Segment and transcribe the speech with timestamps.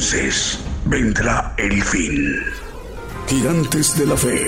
[0.00, 2.42] Entonces vendrá el fin.
[3.26, 4.46] Gigantes de la Fe.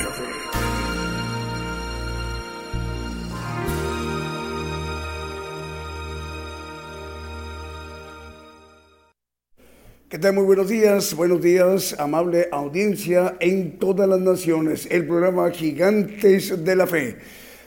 [10.08, 10.32] ¿Qué tal?
[10.32, 14.88] Muy buenos días, buenos días, amable audiencia en todas las naciones.
[14.90, 17.18] El programa Gigantes de la Fe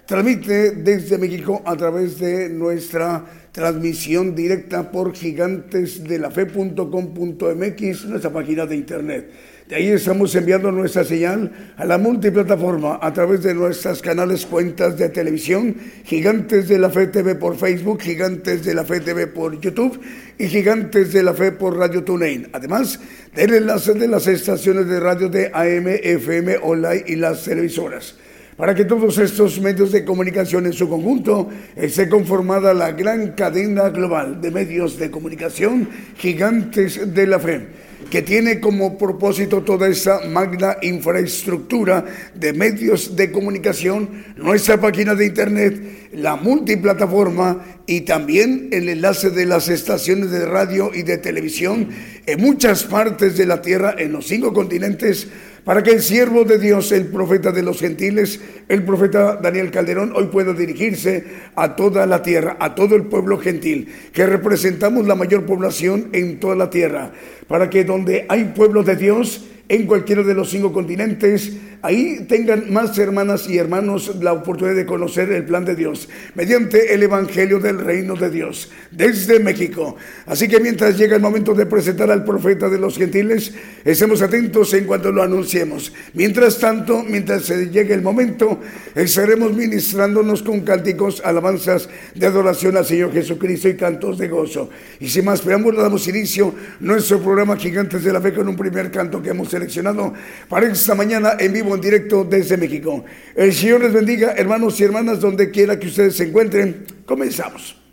[0.08, 3.25] transmite desde México a través de nuestra
[3.56, 9.31] transmisión directa por gigantesdelafe.com.mx, nuestra página de internet.
[9.70, 14.97] De ahí estamos enviando nuestra señal a la multiplataforma a través de nuestras canales cuentas
[14.97, 19.58] de televisión, Gigantes de la Fe TV por Facebook, Gigantes de la Fe TV por
[19.62, 20.02] YouTube
[20.38, 22.50] y Gigantes de la Fe por Radio TuneIn.
[22.52, 23.00] Además
[23.34, 28.16] del enlace de las estaciones de radio de AM, FM, online y las televisoras
[28.58, 33.90] para que todos estos medios de comunicación en su conjunto esté conformada la gran cadena
[33.90, 37.68] global de medios de comunicación gigantes de la fe
[38.09, 45.25] que tiene como propósito toda esa magna infraestructura de medios de comunicación, nuestra página de
[45.25, 51.90] internet, la multiplataforma y también el enlace de las estaciones de radio y de televisión
[52.25, 55.28] en muchas partes de la Tierra, en los cinco continentes,
[55.66, 58.40] para que el siervo de Dios, el profeta de los gentiles,
[58.70, 63.40] el profeta Daniel Calderón, hoy pueda dirigirse a toda la tierra, a todo el pueblo
[63.40, 67.12] gentil, que representamos la mayor población en toda la tierra,
[67.48, 72.72] para que donde hay pueblo de Dios, en cualquiera de los cinco continentes, ahí tengan
[72.72, 77.59] más hermanas y hermanos la oportunidad de conocer el plan de Dios mediante el Evangelio
[77.59, 79.96] del Reino de Dios desde México.
[80.28, 83.53] Así que mientras llega el momento de presentar al profeta de los gentiles,
[83.84, 85.92] estemos atentos en cuanto lo anunciemos.
[86.14, 88.59] Mientras tanto, mientras llegue el momento,
[88.94, 94.70] estaremos ministrándonos con cánticos, alabanzas de adoración al Señor Jesucristo y cantos de gozo.
[95.00, 98.56] Y sin más preámbulos, damos inicio a nuestro programa Gigantes de la Fe con un
[98.56, 100.13] primer canto que hemos seleccionado
[100.49, 103.05] para esta mañana en vivo, en directo desde México.
[103.35, 106.85] El Señor les bendiga, hermanos y hermanas, donde quiera que ustedes se encuentren.
[107.05, 107.84] Comenzamos.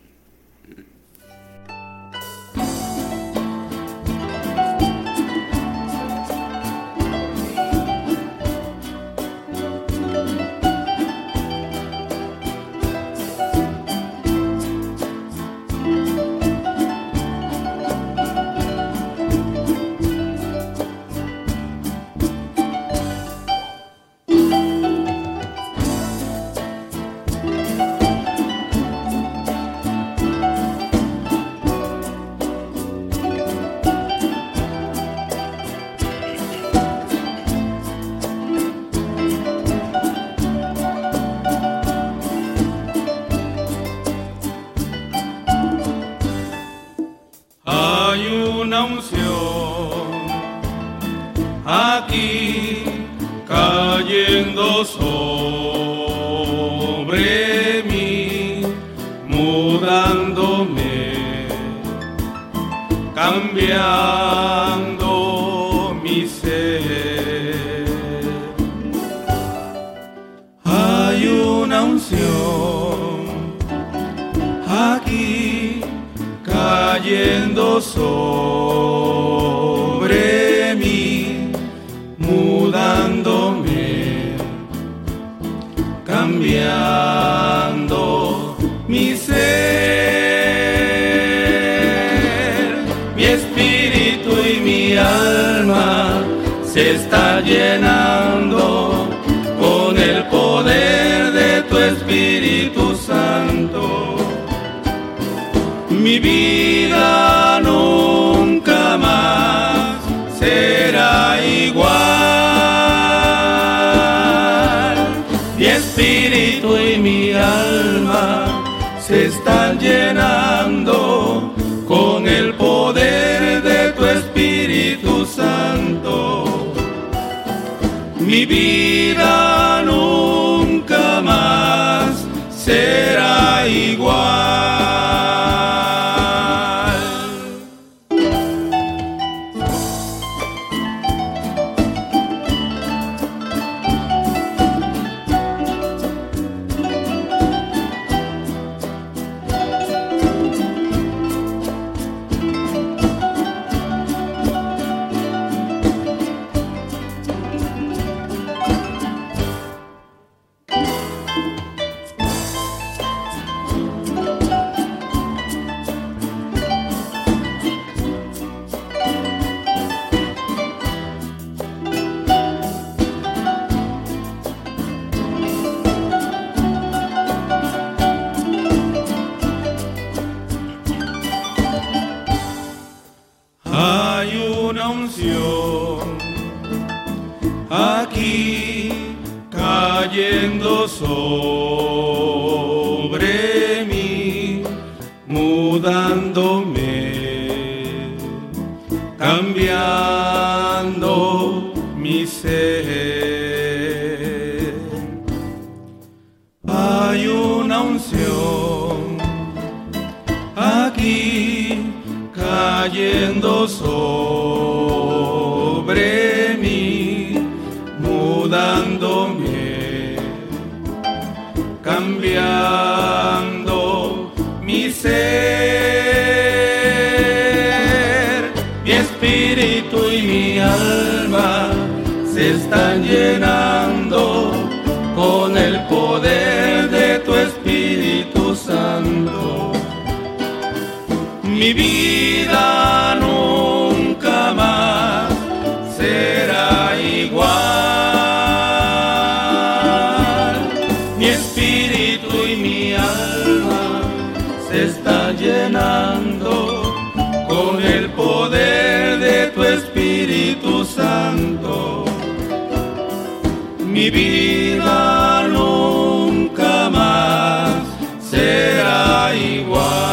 [264.03, 267.87] mi vida nunca más
[268.19, 270.12] será igual.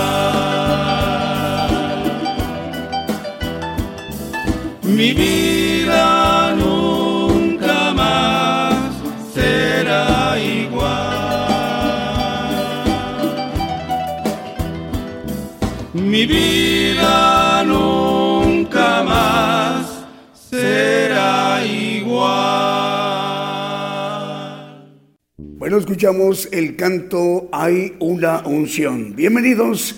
[25.80, 29.16] Escuchamos el canto Hay una unción.
[29.16, 29.96] Bienvenidos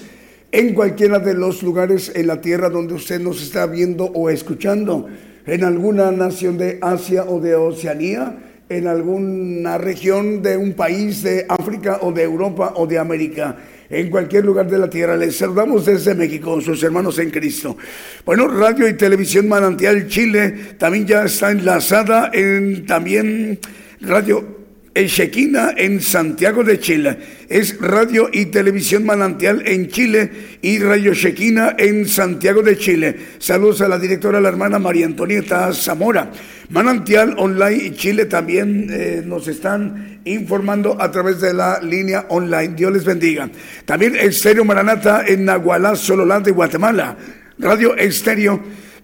[0.52, 5.10] en cualquiera de los lugares en la tierra donde usted nos está viendo o escuchando,
[5.48, 8.38] en alguna nación de Asia o de Oceanía,
[8.70, 13.58] en alguna región de un país de África o de Europa o de América
[13.90, 15.18] en cualquier lugar de la tierra.
[15.18, 17.76] Les saludamos desde México, sus hermanos en Cristo.
[18.24, 23.60] Bueno, Radio y Televisión Manantial Chile también ya está enlazada en también
[24.00, 24.61] Radio
[24.94, 27.18] Shequina en Santiago de Chile.
[27.48, 30.30] Es Radio y Televisión Manantial en Chile
[30.62, 33.16] y Radio Shequina en Santiago de Chile.
[33.40, 36.32] Saludos a la directora, la hermana María Antonieta Zamora.
[36.70, 42.76] Manantial Online y Chile también eh, nos están informando a través de la línea online.
[42.76, 43.50] Dios les bendiga.
[43.86, 47.18] También Estéreo Maranata en Nahualá, Sololá de Guatemala.
[47.60, 48.62] Radio Estéreo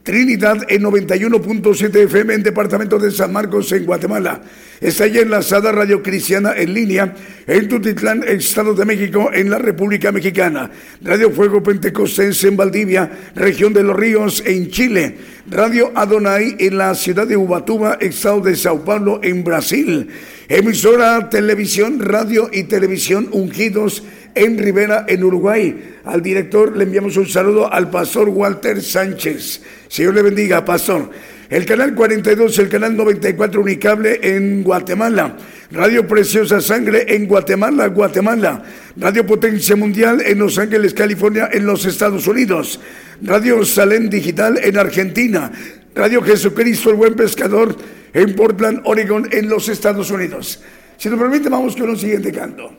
[0.07, 4.41] Trinidad en 91.7 FM en Departamento de San Marcos en Guatemala.
[4.79, 7.15] Está ya enlazada Radio Cristiana en línea
[7.47, 10.69] en Tutitlán, Estado de México, en la República Mexicana.
[11.01, 15.15] Radio Fuego Pentecostense en Valdivia, región de los Ríos, en Chile.
[15.49, 20.09] Radio Adonai en la ciudad de Ubatuba, Estado de Sao Paulo, en Brasil.
[20.47, 24.03] Emisora, televisión, radio y televisión ungidos
[24.35, 25.95] en Rivera, en Uruguay.
[26.05, 29.63] Al director le enviamos un saludo al pastor Walter Sánchez.
[29.87, 31.09] Señor le bendiga, pastor.
[31.49, 35.37] El canal 42, el canal 94 Unicable en Guatemala.
[35.71, 38.63] Radio Preciosa Sangre en Guatemala, Guatemala.
[38.97, 42.81] Radio Potencia Mundial en Los Ángeles, California, en los Estados Unidos.
[43.21, 45.51] Radio Salem Digital en Argentina.
[45.95, 47.75] Radio Jesucristo, el buen pescador,
[48.13, 50.61] en Portland, Oregon, en los Estados Unidos.
[50.97, 52.71] Si nos permite, vamos con un siguiente canto.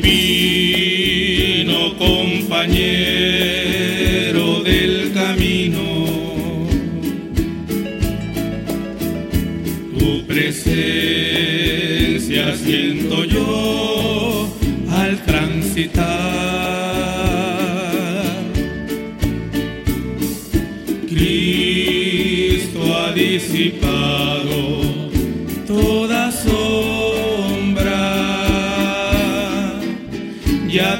[0.00, 3.02] divino compañero
[4.62, 6.66] del camino.
[9.98, 11.36] Tu presencia
[12.56, 14.48] siento yo
[14.88, 16.51] al transitar.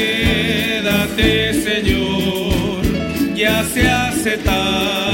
[0.00, 2.82] Quédate, Señor,
[3.36, 5.09] ya se hace tarde.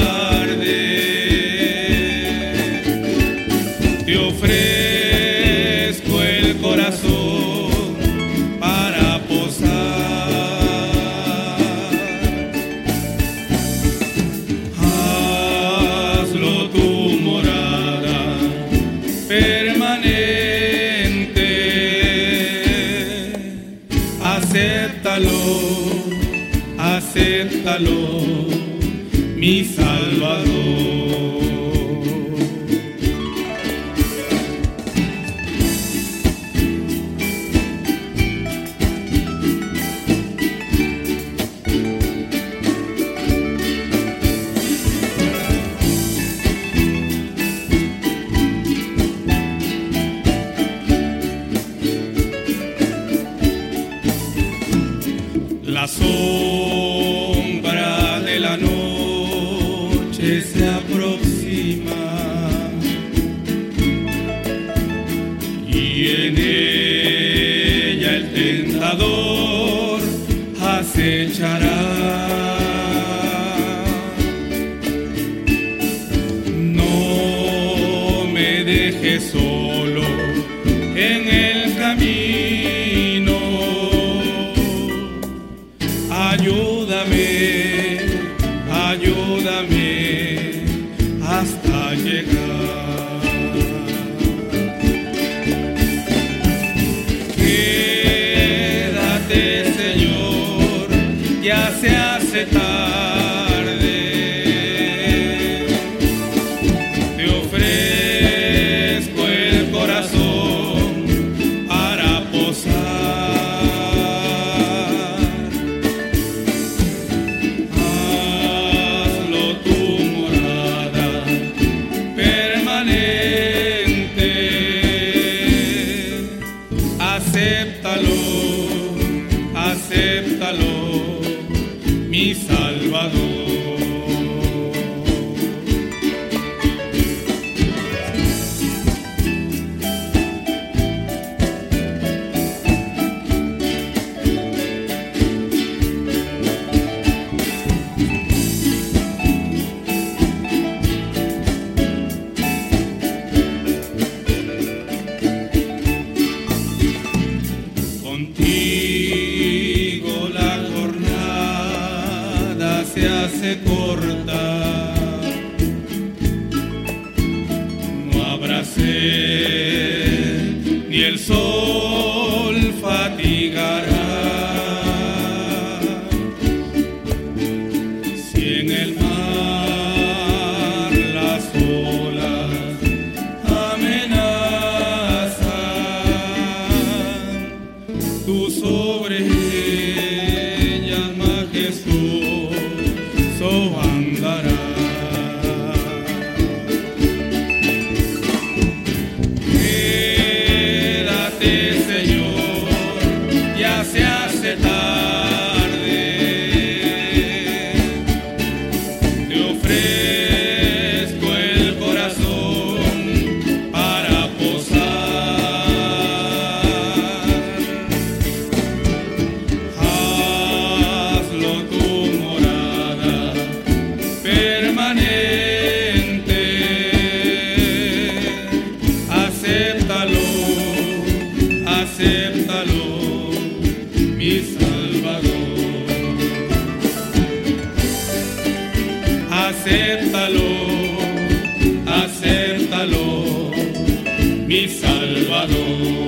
[244.67, 246.07] Salvador.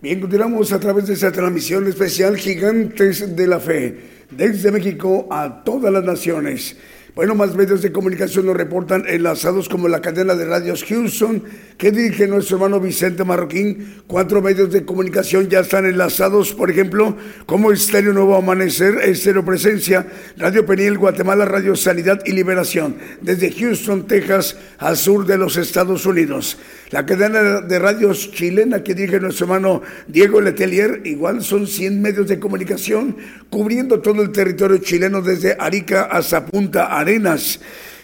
[0.00, 3.98] Bien, continuamos a través de esta transmisión especial Gigantes de la Fe,
[4.30, 6.76] desde México a todas las naciones.
[7.16, 11.42] Bueno, más medios de comunicación nos reportan enlazados como la cadena de radios Houston,
[11.78, 14.02] que dirige nuestro hermano Vicente Marroquín.
[14.06, 20.06] Cuatro medios de comunicación ya están enlazados, por ejemplo, como Estéreo Nuevo Amanecer, Estéreo Presencia,
[20.36, 26.04] Radio Peniel, Guatemala, Radio Sanidad y Liberación, desde Houston, Texas, al sur de los Estados
[26.04, 26.58] Unidos.
[26.90, 32.28] La cadena de radios chilena que dirige nuestro hermano Diego Letelier, igual son 100 medios
[32.28, 33.16] de comunicación
[33.48, 37.05] cubriendo todo el territorio chileno desde Arica hasta Punta Arenas.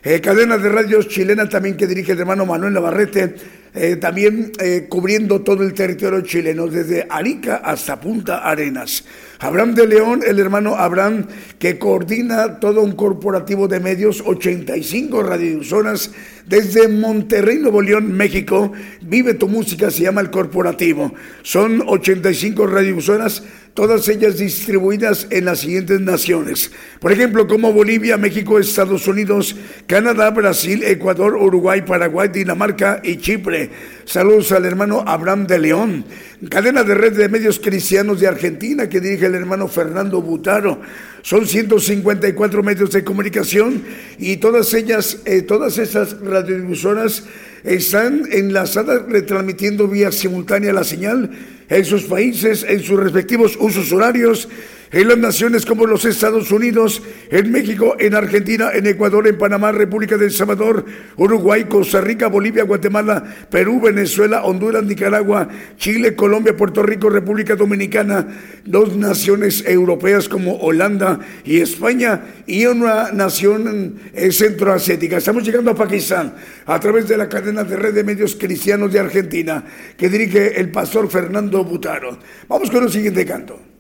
[0.04, 3.34] Eh, cadena de radios chilena también que dirige el hermano Manuel Navarrete,
[3.74, 9.04] eh, también eh, cubriendo todo el territorio chileno, desde Arica hasta Punta Arenas.
[9.38, 11.26] Abraham de León, el hermano Abraham,
[11.58, 16.12] que coordina todo un corporativo de medios, 85 radiodifusoras,
[16.46, 18.72] desde Monterrey, Nuevo León, México.
[19.00, 21.12] Vive tu música, se llama el corporativo.
[21.42, 23.42] Son 85 radiodifusoras
[23.74, 26.70] todas ellas distribuidas en las siguientes naciones.
[27.00, 33.70] Por ejemplo, como Bolivia, México, Estados Unidos, Canadá, Brasil, Ecuador, Uruguay, Paraguay, Dinamarca y Chipre.
[34.04, 36.04] Saludos al hermano Abraham de León.
[36.50, 40.80] Cadena de red de medios cristianos de Argentina que dirige el hermano Fernando Butaro.
[41.22, 43.82] Son 154 medios de comunicación
[44.18, 47.24] y todas ellas, eh, todas esas radiodifusoras
[47.64, 51.30] están enlazadas retransmitiendo vía simultánea la señal
[51.68, 54.48] en sus países, en sus respectivos usos horarios
[54.92, 59.72] en las naciones como los Estados Unidos, en México, en Argentina, en Ecuador, en Panamá,
[59.72, 60.84] República del Salvador,
[61.16, 68.28] Uruguay, Costa Rica, Bolivia, Guatemala, Perú, Venezuela, Honduras, Nicaragua, Chile, Colombia, Puerto Rico, República Dominicana,
[68.66, 75.16] dos naciones europeas como Holanda y España y una nación eh, centroasiática.
[75.16, 76.34] Estamos llegando a Pakistán
[76.66, 79.64] a través de la cadena de red de medios cristianos de Argentina
[79.96, 82.18] que dirige el pastor Fernando Butaro.
[82.46, 83.71] Vamos con el siguiente canto.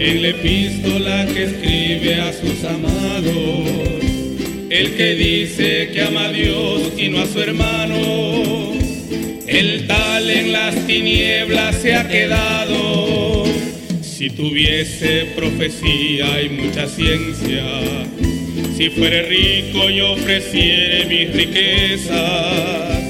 [0.00, 3.68] En la epístola que escribe a sus amados,
[4.70, 8.72] el que dice que ama a Dios y no a su hermano,
[9.46, 13.44] el tal en las tinieblas se ha quedado.
[14.02, 17.64] Si tuviese profecía y mucha ciencia,
[18.76, 23.09] si fuere rico y ofreciere mis riquezas,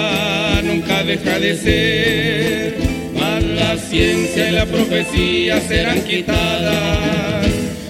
[1.03, 2.91] deja de ser
[3.39, 7.47] la ciencia y la profecía serán quitadas.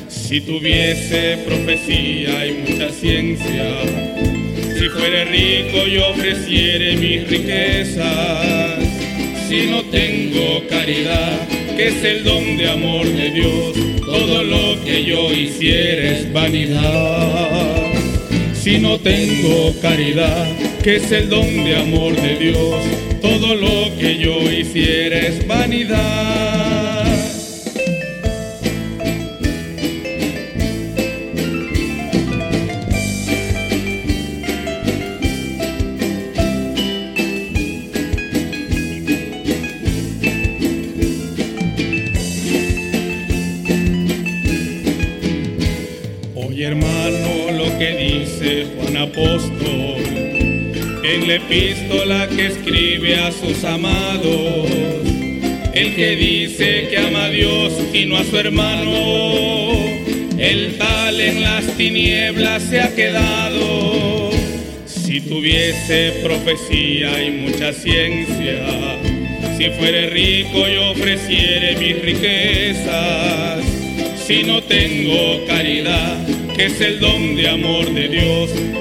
[0.08, 3.63] Si tuviese profecía y mucha ciencia,
[4.78, 8.80] si fuere rico y ofreciere mis riquezas,
[9.50, 11.38] si no tengo caridad,
[11.76, 13.74] que es el don de amor de Dios,
[14.06, 17.90] todo lo que yo hiciera es vanidad.
[18.62, 20.47] Si no tengo caridad,
[20.84, 22.76] que es el don de amor de Dios,
[23.19, 26.70] todo lo que yo hiciera es vanidad.
[51.32, 54.67] La epístola que escribe a sus amados,
[55.74, 59.72] el que dice que ama a Dios y no a su hermano,
[60.38, 64.32] el tal en las tinieblas se ha quedado.
[64.86, 68.65] Si tuviese profecía y mucha ciencia,
[69.58, 73.63] si fuere rico y ofreciere mis riquezas,
[74.26, 76.17] si no tengo caridad,
[76.58, 78.81] que es el don de amor de Dios.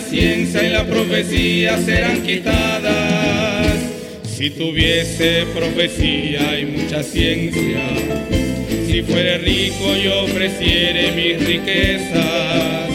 [0.00, 3.78] ciencia y la profecía serán quitadas.
[4.24, 7.80] Si tuviese profecía y mucha ciencia,
[8.86, 12.88] si fuere rico yo ofreciere mis riquezas.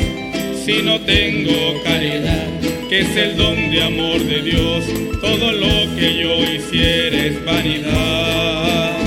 [0.65, 2.47] Si no tengo caridad,
[2.89, 4.85] que es el don de amor de Dios,
[5.21, 8.97] todo lo que yo hiciera es vanidad.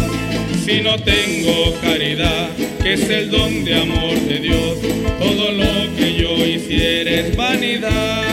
[0.65, 2.51] Si no tengo caridad,
[2.83, 4.79] que es el don de amor de Dios,
[5.19, 8.29] todo lo que yo hiciera es vanidad.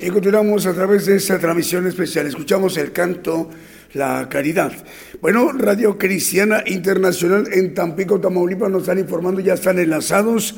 [0.00, 2.26] Y continuamos a través de esta transmisión especial.
[2.26, 3.50] Escuchamos el canto
[3.92, 4.72] La Caridad.
[5.20, 10.56] Bueno, Radio Cristiana Internacional en Tampico, Tamaulipas nos están informando, ya están enlazados.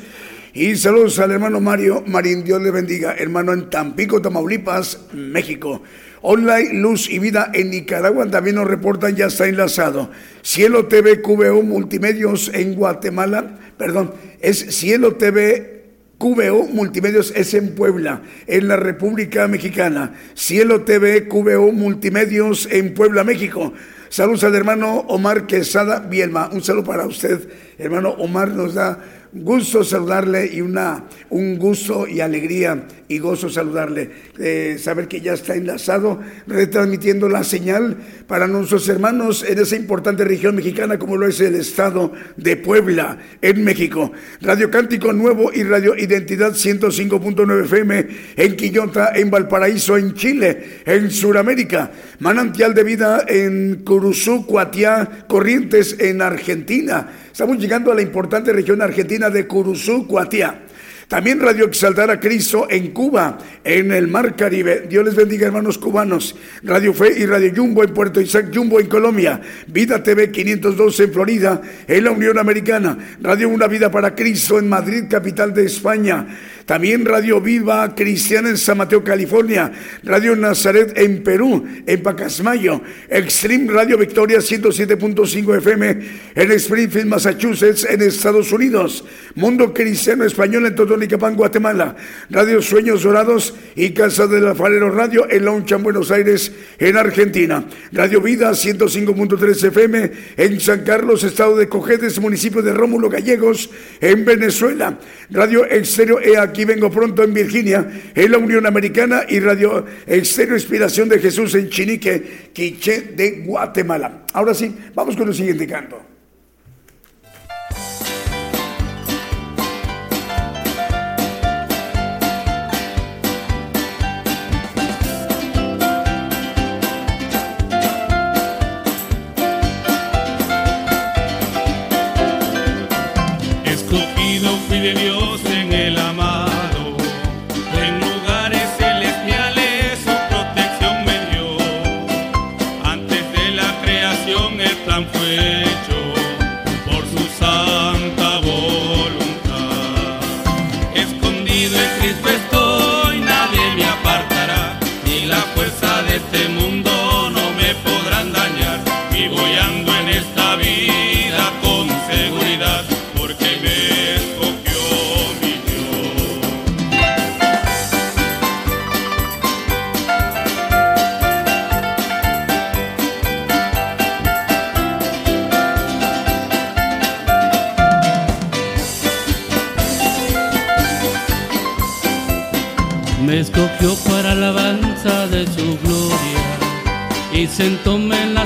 [0.53, 5.81] Y saludos al hermano Mario Marín, Dios le bendiga, hermano en Tampico, Tamaulipas, México.
[6.21, 10.11] Online Luz y Vida en Nicaragua también nos reportan, ya está enlazado.
[10.43, 15.81] Cielo TV QVO Multimedios en Guatemala, perdón, es Cielo TV
[16.19, 20.13] QVO Multimedios es en Puebla, en la República Mexicana.
[20.35, 23.73] Cielo TV QVO Multimedios en Puebla, México.
[24.09, 26.49] Saludos al hermano Omar Quesada Bielma.
[26.53, 28.99] Un saludo para usted, hermano Omar, nos da
[29.33, 35.33] gusto saludarle y una, un gusto y alegría y gozo saludarle, eh, saber que ya
[35.33, 41.27] está enlazado, retransmitiendo la señal para nuestros hermanos en esa importante región mexicana como lo
[41.27, 44.11] es el estado de Puebla, en México.
[44.41, 51.09] Radio Cántico Nuevo y Radio Identidad 105.9 FM en Quillota, en Valparaíso, en Chile, en
[51.11, 51.91] Sudamérica.
[52.19, 57.09] Manantial de Vida en Curuzú, Cuatiá, Corrientes, en Argentina.
[57.31, 60.63] Estamos llegando a la importante región argentina de Curuzú, Cuatiá.
[61.07, 64.85] También Radio Exaltar a Cristo en Cuba, en el Mar Caribe.
[64.89, 66.35] Dios les bendiga, hermanos cubanos.
[66.63, 69.41] Radio Fe y Radio Jumbo en Puerto Isaac Jumbo en Colombia.
[69.67, 72.97] Vida TV 512 en Florida, en la Unión Americana.
[73.21, 76.27] Radio Una Vida para Cristo en Madrid, capital de España.
[76.65, 79.71] También Radio Viva Cristiana en San Mateo, California.
[80.03, 82.81] Radio Nazaret en Perú, en Pacasmayo.
[83.09, 85.99] Extreme Radio Victoria 107.5 FM
[86.35, 89.05] en Springfield, Massachusetts, en Estados Unidos.
[89.35, 91.95] Mundo Cristiano Español en Totonicapán, Guatemala.
[92.29, 97.65] Radio Sueños Dorados y Casa del Alfarero Radio en en Buenos Aires, en Argentina.
[97.91, 103.69] Radio Vida 105.3 FM en San Carlos, Estado de Cojedes, municipio de Rómulo Gallegos,
[103.99, 104.97] en Venezuela.
[105.29, 110.57] Radio Exterior EA Aquí vengo pronto en Virginia, en la Unión Americana y Radio Exterior
[110.57, 114.23] Inspiración de Jesús en Chinique, Quiché de Guatemala.
[114.33, 116.10] Ahora sí, vamos con el siguiente canto.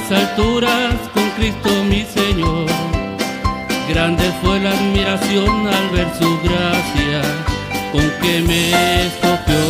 [0.10, 2.66] Las alturas con Cristo mi Señor.
[3.90, 7.22] Grande fue la admiración al ver su gracia,
[7.92, 9.62] con que me escogió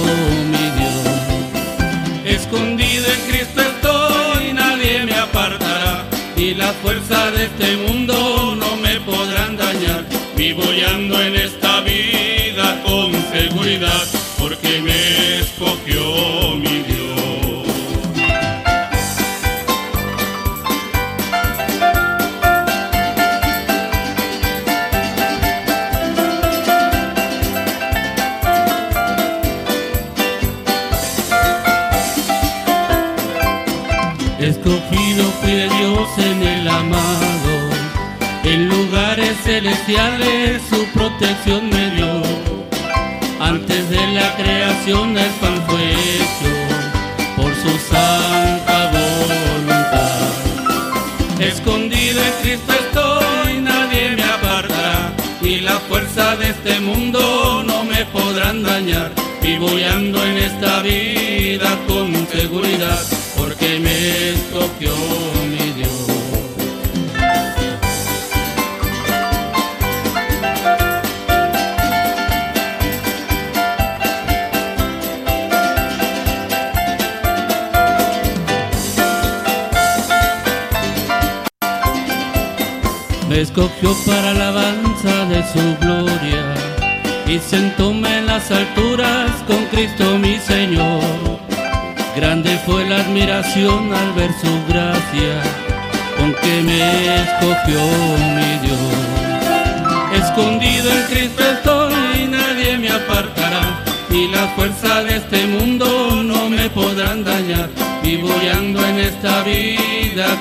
[0.52, 2.42] mi Dios.
[2.42, 9.00] Escondido en Cristo estoy, nadie me apartará, y la fuerza de este mundo no me
[9.02, 10.06] podrán dañar.
[10.36, 14.04] Vivo y ando en esta vida con seguridad,
[14.38, 16.45] porque me escogió
[39.66, 42.22] celestiales su protección me dio.
[43.40, 46.54] Antes de la creación el pan fue hecho
[47.36, 50.30] por su santa voluntad.
[51.40, 58.06] Escondido en Cristo estoy, nadie me apartará, y la fuerza de este mundo no me
[58.06, 59.12] podrán dañar.
[59.42, 63.00] Y ando en esta vida con seguridad
[63.60, 65.35] que me escogió
[83.56, 86.44] escogió para la alabanza de su gloria
[87.26, 91.40] y sentóme en las alturas con Cristo mi Señor
[92.18, 95.42] Grande fue la admiración al ver su gracia,
[96.18, 97.80] con que me escogió
[98.36, 100.24] mi Dios.
[100.24, 106.70] Escondido en Cristo estoy nadie me apartará, y la fuerza de este mundo no me
[106.70, 107.70] podrán dañar.
[108.02, 109.85] Vivo en esta vida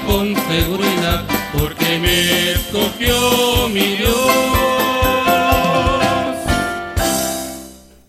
[0.06, 4.30] con seguridad, porque me escogió mi Dios.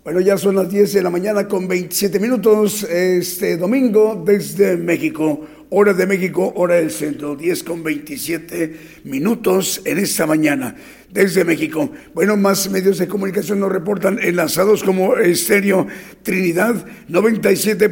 [0.04, 5.48] Bueno, ya son las 10 de la mañana con 27 minutos este domingo desde México.
[5.72, 10.76] Hora de México, hora del centro, 10 con 27 minutos en esta mañana
[11.10, 11.90] desde México.
[12.14, 15.88] Bueno, más medios de comunicación nos reportan enlazados como Estéreo
[16.24, 17.90] Trinidad 97.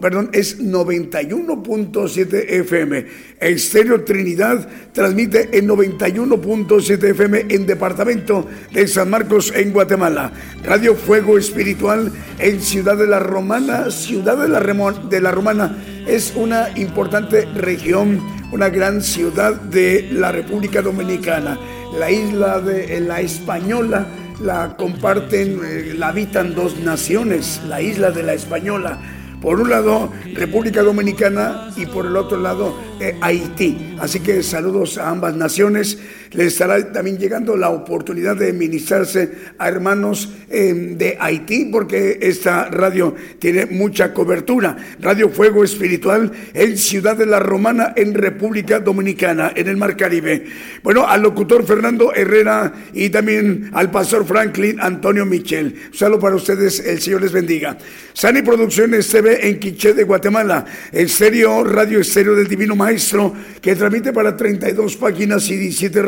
[0.00, 3.06] perdón, es 91.7 FM.
[3.40, 10.32] Estéreo Trinidad transmite en 91.7 FM en departamento de San Marcos en Guatemala.
[10.64, 14.60] Radio Fuego Espiritual en Ciudad de la Romana, Ciudad de la,
[15.08, 21.58] de la Romana es una importante región, una gran ciudad de la República Dominicana.
[21.98, 24.06] La isla de la Española
[24.40, 28.98] la comparten, eh, la habitan dos naciones, la isla de la Española
[29.40, 33.96] por un lado República Dominicana y por el otro lado eh, Haití.
[34.00, 35.98] Así que saludos a ambas naciones.
[36.36, 42.68] Les estará también llegando la oportunidad de ministrarse a hermanos em, de Haití porque esta
[42.68, 44.76] radio tiene mucha cobertura.
[45.00, 50.44] Radio Fuego Espiritual en Ciudad de la Romana en República Dominicana, en el Mar Caribe.
[50.82, 55.74] Bueno, al locutor Fernando Herrera y también al pastor Franklin Antonio Michel.
[55.90, 57.78] Un saludo para ustedes, el Señor les bendiga.
[58.12, 64.12] Sani Producciones TV en Quiché de Guatemala, Estéreo Radio Estéreo del Divino Maestro, que transmite
[64.12, 66.02] para 32 páginas y 17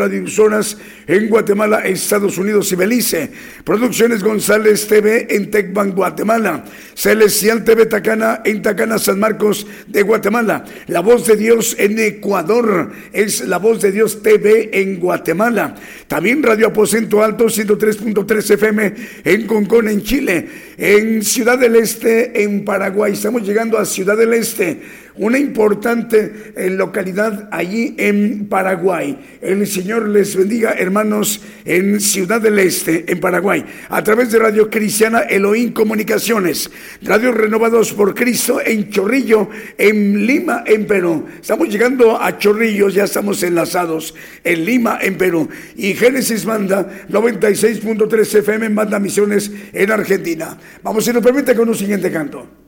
[1.06, 3.30] en Guatemala, Estados Unidos y Belice.
[3.64, 6.64] Producciones González TV en Tecban, Guatemala.
[6.94, 10.64] Celestial TV Tacana en Tacana, San Marcos de Guatemala.
[10.88, 15.74] La Voz de Dios en Ecuador es La Voz de Dios TV en Guatemala.
[16.06, 20.48] También Radio Aposento Alto 103.3 FM en Concón, en Chile.
[20.76, 24.80] En Ciudad del Este, en Paraguay estamos llegando a Ciudad del Este,
[25.18, 29.18] una importante eh, localidad allí en Paraguay.
[29.40, 34.70] El Señor les bendiga, hermanos, en Ciudad del Este, en Paraguay, a través de Radio
[34.70, 36.70] Cristiana Elohim Comunicaciones,
[37.02, 41.26] Radio Renovados por Cristo en Chorrillo, en Lima, en Perú.
[41.40, 45.48] Estamos llegando a Chorrillo, ya estamos enlazados en Lima, en Perú.
[45.76, 50.56] Y Génesis Manda 96.3 FM Manda Misiones en Argentina.
[50.82, 52.67] Vamos, si nos permite, con un siguiente canto.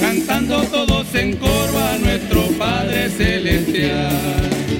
[0.00, 4.73] cantando todos en coro a nuestro Padre Celestial.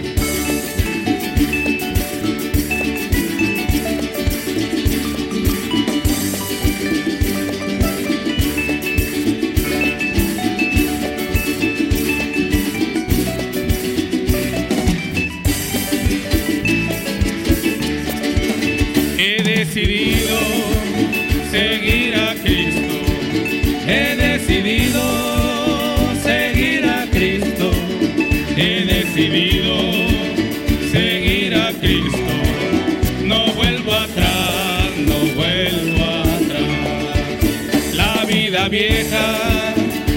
[38.75, 39.27] Vieja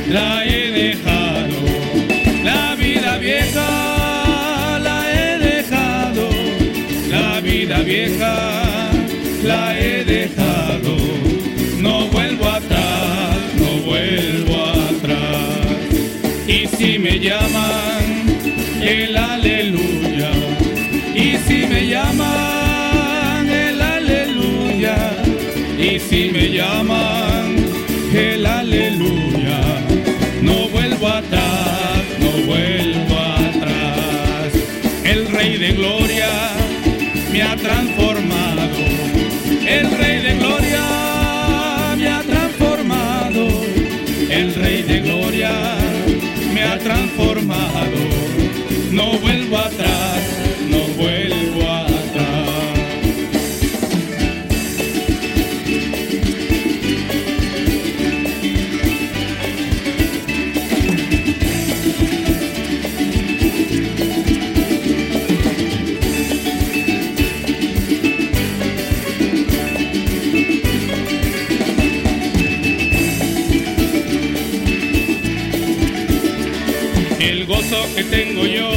[0.09, 1.59] la he dejado.
[2.43, 6.25] La vida vieja la he dejado.
[7.15, 8.35] La vida vieja
[9.43, 10.95] la he dejado,
[11.85, 14.55] no vuelvo atrás, no vuelvo
[14.89, 15.77] atrás.
[16.47, 18.03] Y si me llaman,
[18.81, 20.31] el aleluya,
[21.13, 24.97] y si me llaman, el aleluya,
[25.77, 27.46] y si me llaman,
[37.57, 38.77] transformado.
[39.67, 40.83] El Rey de Gloria
[41.97, 43.47] me ha transformado,
[44.29, 45.51] el Rey de Gloria
[46.53, 47.97] me ha transformado,
[48.91, 49.96] no vuelvo atrás,
[78.09, 78.69] tengo yo,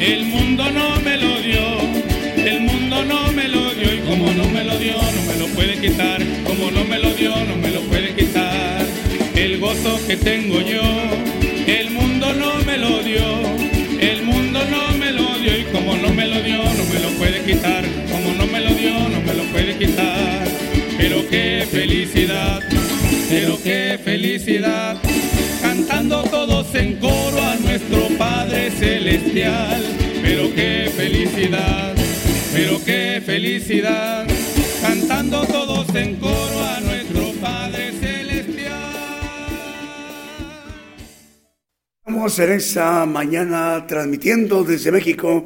[0.00, 1.62] el mundo no me lo dio,
[2.36, 5.46] el mundo no me lo dio y como no me lo dio, no me lo
[5.54, 8.84] puede quitar, como no me lo dio, no me lo puede quitar.
[9.34, 10.82] El gozo que tengo yo,
[11.66, 13.40] el mundo no me lo dio,
[14.00, 17.08] el mundo no me lo dio y como no me lo dio, no me lo
[17.18, 20.46] puede quitar, como no me lo dio, no me lo puede quitar.
[20.96, 22.60] Pero qué felicidad,
[23.28, 24.96] pero qué felicidad
[25.64, 29.82] cantando todos en coro a nuestro Padre Celestial.
[30.22, 31.94] Pero qué felicidad,
[32.54, 34.26] pero qué felicidad,
[34.80, 38.72] cantando todos en coro a nuestro Padre Celestial.
[42.06, 45.44] Vamos en esta mañana transmitiendo desde México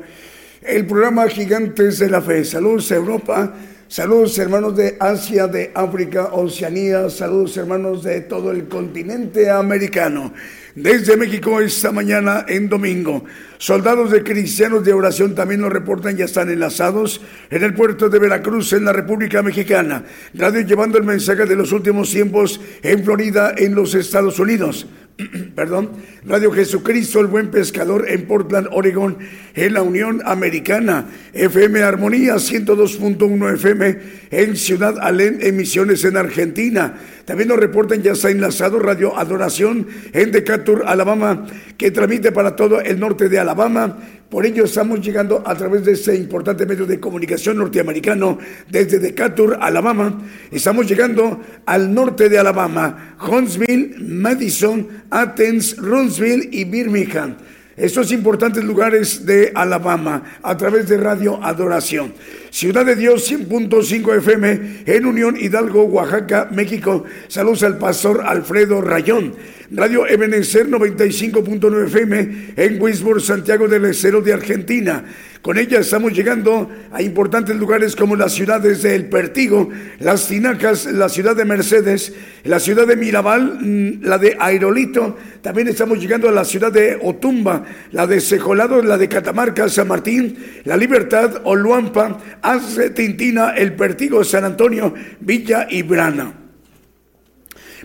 [0.63, 2.45] el programa Gigantes de la Fe.
[2.45, 3.55] Saludos Europa,
[3.89, 10.33] saludos hermanos de Asia, de África, Oceanía, saludos hermanos de todo el continente americano.
[10.75, 13.25] Desde México esta mañana en domingo.
[13.57, 17.21] Soldados de cristianos de oración también nos reportan, ya están enlazados
[17.51, 20.05] en el puerto de Veracruz, en la República Mexicana.
[20.35, 24.87] Radio llevando el mensaje de los últimos tiempos en Florida, en los Estados Unidos.
[25.57, 25.91] Perdón,
[26.25, 29.19] Radio Jesucristo, el buen pescador en Portland, Oregon,
[29.55, 33.99] en la Unión Americana, FM Armonía 102.1 FM
[34.31, 36.95] en Ciudad Alén, emisiones en Argentina.
[37.25, 41.47] También nos reportan, ya está enlazado Radio Adoración en Decatur, Alabama,
[41.77, 43.99] que transmite para todo el norte de Alabama.
[44.29, 49.57] Por ello estamos llegando a través de este importante medio de comunicación norteamericano desde Decatur,
[49.59, 50.21] Alabama.
[50.51, 57.37] Estamos llegando al norte de Alabama, Huntsville, Madison, Athens, Runsville y Birmingham.
[57.75, 62.13] Estos importantes lugares de Alabama a través de Radio Adoración.
[62.51, 67.05] Ciudad de Dios 100.5 FM en Unión Hidalgo, Oaxaca, México.
[67.29, 69.37] Saludos al pastor Alfredo Rayón.
[69.71, 75.05] Radio Ebenezer 95.9 FM en Wisborne, Santiago del Estero de Argentina.
[75.43, 80.87] Con ella estamos llegando a importantes lugares como las ciudades de El Pertigo, las Tinacas,
[80.87, 82.15] la ciudad de Mercedes,
[82.45, 85.19] la ciudad de Mirabal, mm, la de Aerolito.
[85.43, 87.63] También estamos llegando a la ciudad de Otumba,
[87.93, 94.25] la de Sejolado, la de Catamarca, San Martín, La Libertad, Oluampa, Arce, Tintina, El Pertigo,
[94.25, 96.48] San Antonio, Villa y Brana.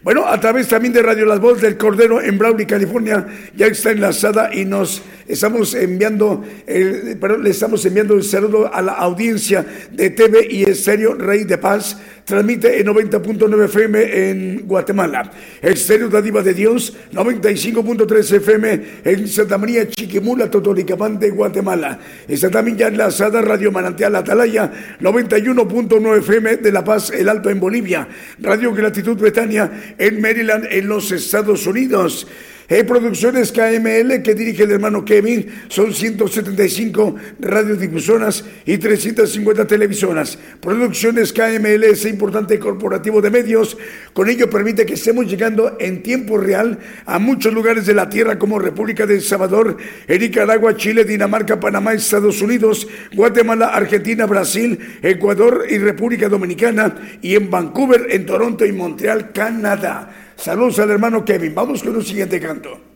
[0.03, 3.25] Bueno, a través también de Radio Las Voces del Cordero en Brawley, California,
[3.55, 8.81] ya está enlazada y nos estamos enviando, el, perdón, le estamos enviando un saludo a
[8.81, 15.31] la audiencia de TV y Estéreo Rey de Paz transmite en 90.9 FM en Guatemala.
[15.61, 21.99] Estéreo Dadiva de Dios, 95.3 FM en Santa María Chiquimula, Totoricapán de Guatemala.
[22.27, 27.59] Está también ya enlazada Radio Manantial Atalaya, 91.9 FM de La Paz, El Alto en
[27.59, 28.07] Bolivia.
[28.39, 32.27] Radio Gratitud Betania en Maryland, en los Estados Unidos.
[32.69, 40.37] Hay Producciones KML que dirige el hermano Kevin, son 175 radiodifusoras y 350 televisoras.
[40.61, 43.77] Producciones KML es importante corporativo de medios,
[44.13, 48.39] con ello permite que estemos llegando en tiempo real a muchos lugares de la tierra
[48.39, 55.65] como República de El Salvador, Nicaragua, Chile, Dinamarca, Panamá, Estados Unidos, Guatemala, Argentina, Brasil, Ecuador
[55.69, 60.22] y República Dominicana y en Vancouver, en Toronto y Montreal, Canadá.
[60.43, 61.55] Saludos al hermano Kevin.
[61.55, 62.92] Vamos con un siguiente canto.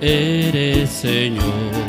[0.00, 1.83] eres Señor.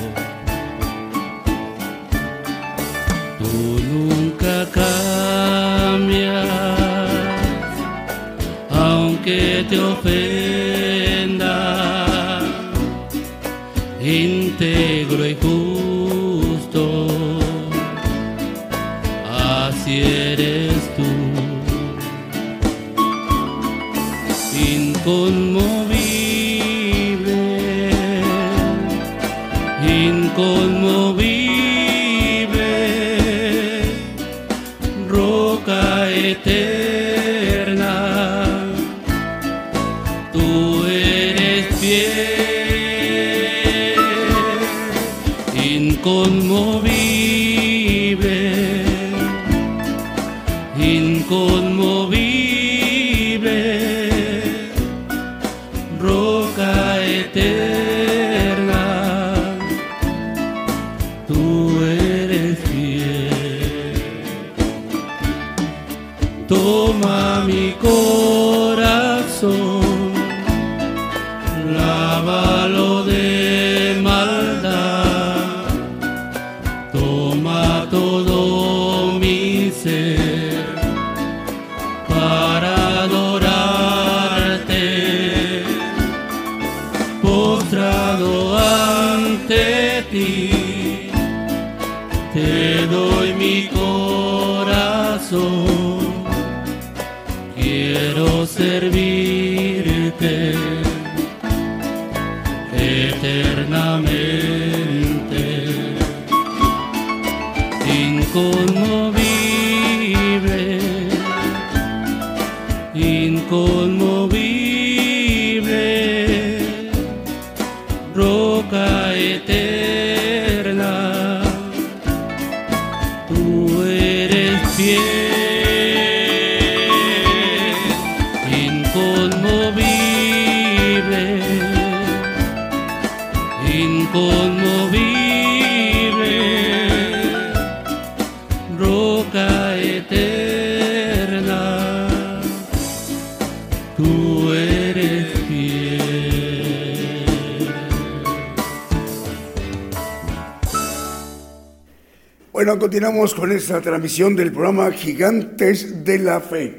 [153.06, 156.74] Continuamos con esta transmisión del programa Gigantes de la Fe.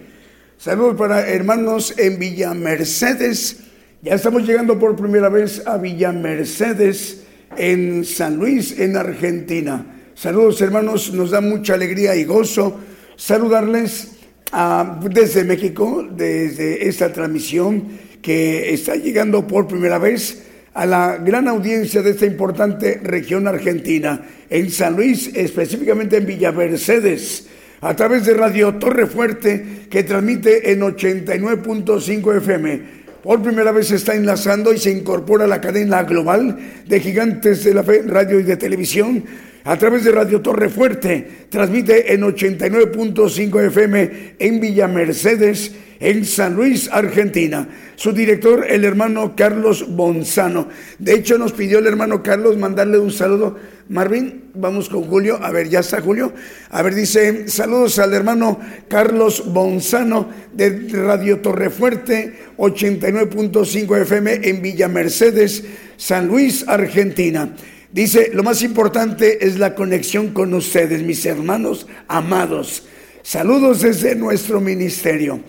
[0.59, 3.61] Saludos para hermanos en Villa Mercedes.
[4.03, 7.23] Ya estamos llegando por primera vez a Villa Mercedes
[7.57, 9.87] en San Luis, en Argentina.
[10.17, 12.81] Saludos hermanos, nos da mucha alegría y gozo
[13.15, 14.17] saludarles
[14.51, 17.85] ah, desde México, desde esta transmisión
[18.21, 20.43] que está llegando por primera vez
[20.77, 24.21] a la gran audiencia de esta importante región argentina,
[24.51, 27.47] en San Luis, específicamente en Villa Mercedes,
[27.81, 33.07] a través de Radio Torre Fuerte, que transmite en 89.5 FM.
[33.23, 37.73] Por primera vez está enlazando y se incorpora a la cadena global de gigantes de
[37.73, 39.25] la fe, radio y de televisión
[39.67, 41.47] a través de Radio Torre Fuerte.
[41.51, 47.69] Transmite en 89.5 FM en Villa Mercedes en San Luis, Argentina.
[47.97, 50.69] Su director, el hermano Carlos Bonzano.
[51.01, 53.57] De hecho, nos pidió el hermano Carlos mandarle un saludo.
[53.89, 55.39] Marvin, vamos con Julio.
[55.43, 56.33] A ver, ya está Julio.
[56.71, 64.87] A ver, dice, saludos al hermano Carlos Bonzano de Radio Torrefuerte, 89.5 FM en Villa
[64.87, 65.65] Mercedes,
[65.97, 67.53] San Luis, Argentina.
[67.97, 72.87] Dice, lo más importante es la conexión con ustedes, mis hermanos amados.
[73.23, 75.41] Saludos desde nuestro ministerio.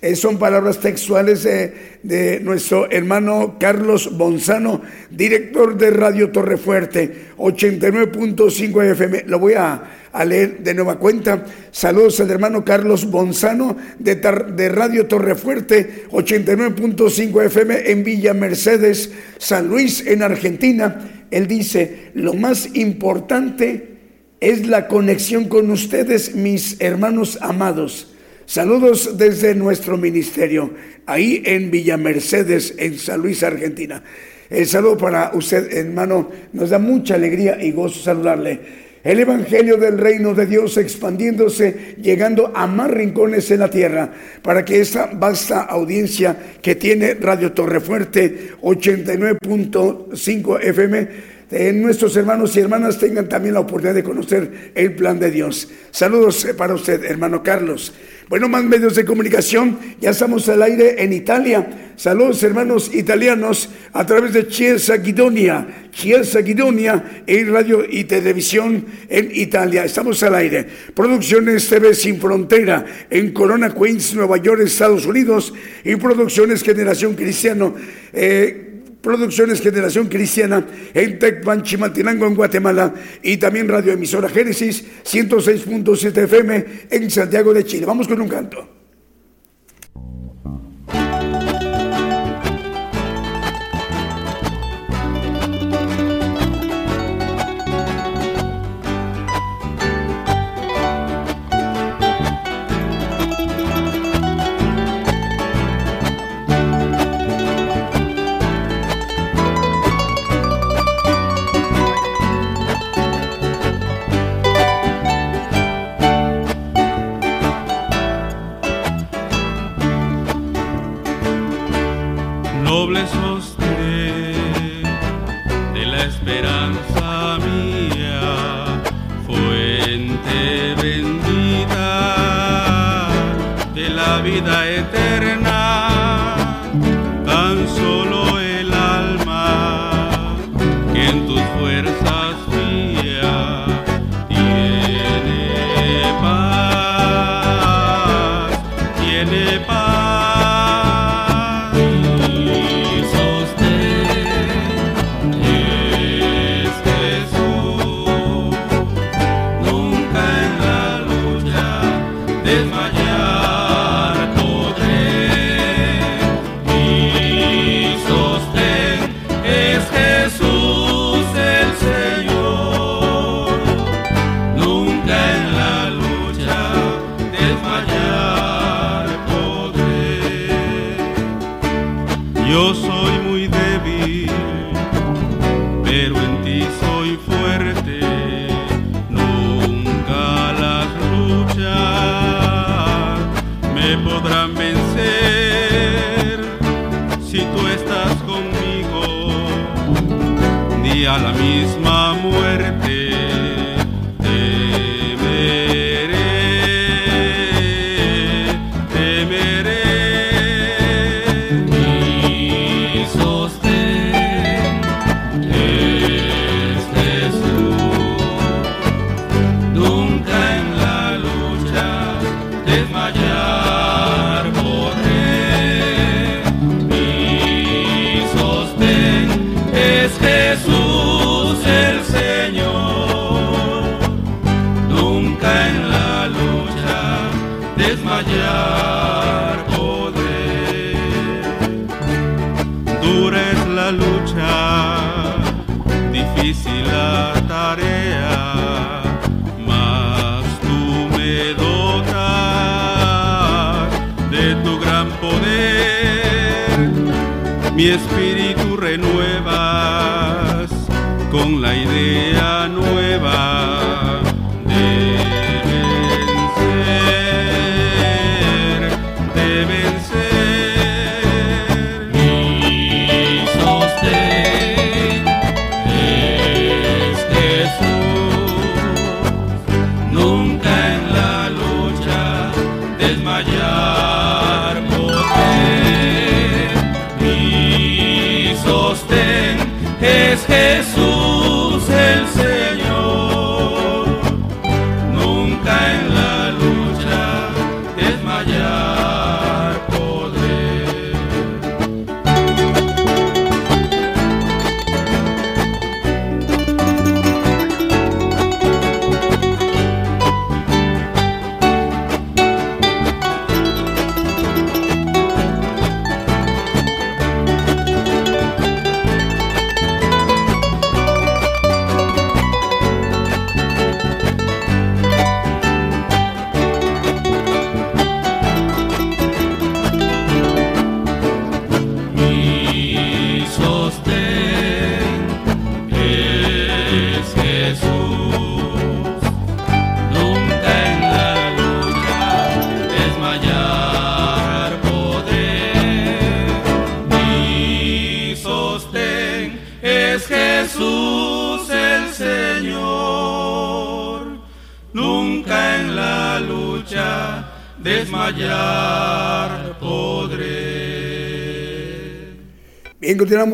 [0.00, 9.24] Eh, son palabras textuales de, nuestro hermano Carlos Bonzano, director de Radio Torrefuerte, 89.5 FM.
[9.26, 9.82] Lo voy a,
[10.24, 11.44] leer de nueva cuenta.
[11.72, 19.66] Saludos al hermano Carlos Bonzano de, de Radio Torrefuerte, 89.5 FM en Villa Mercedes, San
[19.66, 21.15] Luis, en Argentina.
[21.30, 23.96] Él dice, lo más importante
[24.40, 28.12] es la conexión con ustedes, mis hermanos amados.
[28.44, 30.72] Saludos desde nuestro ministerio,
[31.06, 34.02] ahí en Villa Mercedes, en San Luis, Argentina.
[34.48, 38.85] El saludo para usted, hermano, nos da mucha alegría y gozo saludarle.
[39.06, 44.10] El Evangelio del Reino de Dios expandiéndose, llegando a más rincones en la tierra,
[44.42, 51.08] para que esta vasta audiencia que tiene Radio Torrefuerte 89.5 FM,
[51.50, 55.68] eh, nuestros hermanos y hermanas tengan también la oportunidad de conocer el plan de Dios.
[55.92, 57.92] Saludos eh, para usted, hermano Carlos.
[58.28, 61.92] Bueno, más medios de comunicación, ya estamos al aire en Italia.
[61.94, 69.30] Saludos hermanos italianos a través de Chiesa Guidonia, Chiesa Guidonia en radio y televisión en
[69.32, 69.84] Italia.
[69.84, 70.66] Estamos al aire.
[70.92, 77.76] Producciones TV Sin Frontera en Corona, Queens, Nueva York, Estados Unidos y Producciones Generación Cristiano.
[78.12, 78.65] Eh,
[79.06, 82.92] Producciones Generación Cristiana en Tecpan, Chimaltenango, en Guatemala
[83.22, 87.86] y también Radio Emisora Génesis 106.7 FM en Santiago de Chile.
[87.86, 88.68] Vamos con un canto.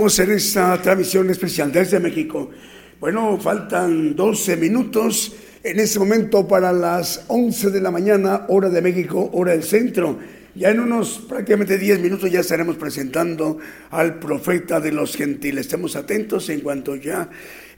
[0.02, 2.50] Continuamos en esta transmisión especial desde México.
[2.98, 5.32] Bueno, faltan 12 minutos
[5.62, 10.18] en este momento para las 11 de la mañana, hora de México, hora del centro.
[10.56, 13.58] Ya en unos prácticamente 10 minutos ya estaremos presentando
[13.90, 15.66] al profeta de los gentiles.
[15.66, 17.28] Estemos atentos en cuanto ya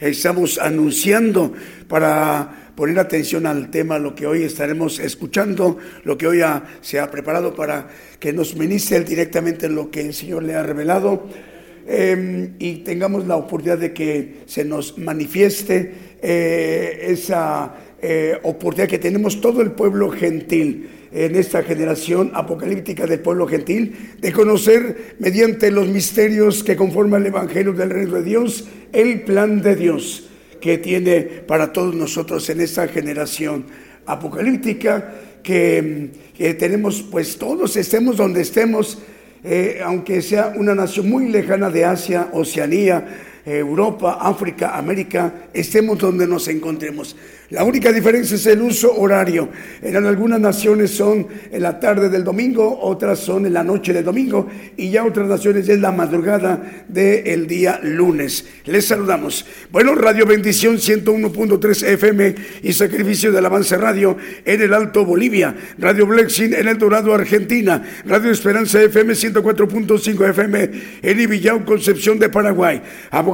[0.01, 1.53] estamos anunciando
[1.89, 6.41] para poner atención al tema, lo que hoy estaremos escuchando, lo que hoy
[6.81, 7.87] se ha preparado para
[8.19, 11.29] que nos ministre directamente lo que el Señor le ha revelado
[11.87, 18.99] Em, y tengamos la oportunidad de que se nos manifieste eh, esa eh, oportunidad que
[18.99, 25.71] tenemos todo el pueblo gentil en esta generación apocalíptica del pueblo gentil, de conocer mediante
[25.71, 30.29] los misterios que conforman el Evangelio del Reino de Dios, el plan de Dios
[30.63, 33.67] que tiene para todos nosotros en esta generación
[34.07, 38.99] apocalíptica, que, que tenemos pues todos, estemos donde estemos,
[39.45, 43.07] eh, aunque sea una nación muy lejana de Asia, Oceanía,
[43.45, 47.15] Europa, África, América, estemos donde nos encontremos.
[47.51, 49.51] La única diferencia es el uso horario.
[49.83, 54.05] En algunas naciones son en la tarde del domingo, otras son en la noche del
[54.05, 58.47] domingo y ya otras naciones es la madrugada del día lunes.
[58.65, 59.45] Les saludamos.
[59.71, 66.07] Bueno, Radio Bendición 101.3 FM y Sacrificio del Avance Radio en el Alto Bolivia, Radio
[66.07, 70.71] Blexing en el Dorado Argentina, Radio Esperanza FM 104.5 FM
[71.03, 72.83] en Ibillao Concepción de Paraguay,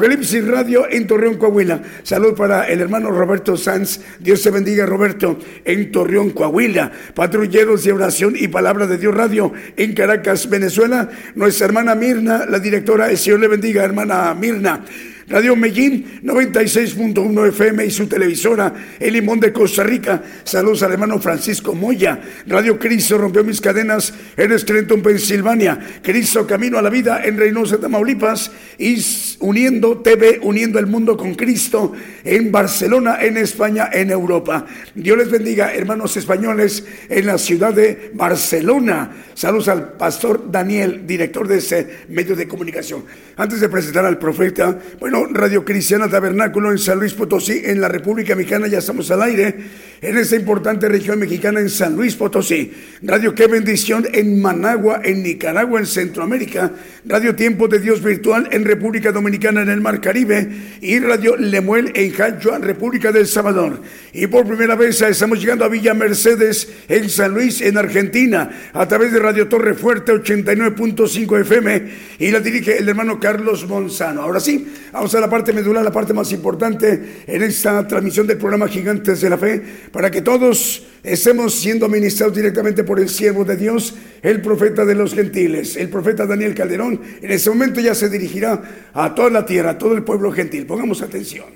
[0.01, 1.83] Apocalipsis Radio en Torreón Coahuila.
[2.05, 6.91] Salud para el hermano Roberto Sanz Dios te bendiga, Roberto, en Torreón, Coahuila.
[7.13, 11.11] Patrulleros de oración y palabra de Dios Radio en Caracas, Venezuela.
[11.35, 14.87] Nuestra hermana Mirna, la directora, el Señor le bendiga, hermana Mirna.
[15.31, 20.21] Radio Medellín 96.1 FM y su televisora El Limón de Costa Rica.
[20.43, 22.21] Saludos al hermano Francisco Moya.
[22.49, 25.79] Radio Cristo rompió mis cadenas en Scranton, Pensilvania.
[26.03, 28.51] Cristo Camino a la Vida en Reynosa, Tamaulipas.
[28.77, 28.99] Y
[29.41, 31.93] Uniendo TV, uniendo el mundo con Cristo
[32.25, 34.67] en Barcelona, en España, en Europa.
[34.95, 39.11] Dios les bendiga, hermanos españoles, en la ciudad de Barcelona.
[39.33, 43.05] Saludos al pastor Daniel, director de ese medio de comunicación.
[43.37, 47.89] Antes de presentar al profeta, bueno, Radio Cristiana Tabernáculo en San Luis Potosí, en la
[47.89, 49.55] República Mexicana, ya estamos al aire,
[50.01, 52.73] en esta importante región mexicana en San Luis Potosí.
[53.03, 56.73] Radio Qué Bendición en Managua, en Nicaragua, en Centroamérica.
[57.05, 60.49] Radio Tiempo de Dios Virtual en República Dominicana, en el Mar Caribe.
[60.81, 63.83] Y Radio Lemuel en Jachua, República del Salvador.
[64.13, 68.87] Y por primera vez estamos llegando a Villa Mercedes, en San Luis, en Argentina, a
[68.87, 71.91] través de Radio Torre Fuerte 89.5 FM.
[72.19, 74.23] Y la dirige el hermano Carlos Monzano.
[74.23, 78.39] Ahora sí, vamos A la parte medular, la parte más importante en esta transmisión del
[78.39, 83.45] programa Gigantes de la Fe, para que todos estemos siendo ministrados directamente por el siervo
[83.45, 87.01] de Dios, el profeta de los gentiles, el profeta Daniel Calderón.
[87.21, 90.65] En este momento ya se dirigirá a toda la tierra, a todo el pueblo gentil.
[90.65, 91.47] Pongamos atención.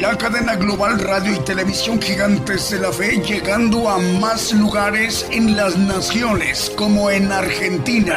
[0.00, 5.56] La cadena global radio y televisión Gigantes de la Fe llegando a más lugares en
[5.56, 8.16] las naciones como en Argentina.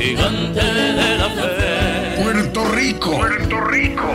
[0.00, 2.22] gigante de la fe.
[2.22, 4.08] Puerto Rico, Puerto Rico,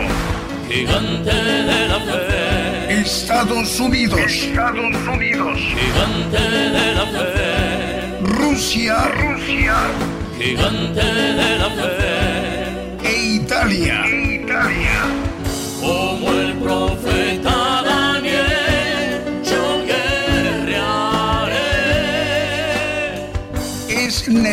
[0.68, 3.00] gigante de la fe.
[3.00, 6.42] Estados Unidos, Estados Unidos, gigante
[6.76, 8.18] de la fe.
[8.22, 9.76] Rusia, Rusia,
[10.38, 11.04] gigante
[11.40, 13.08] de la fe.
[13.08, 14.15] E Italia, Italia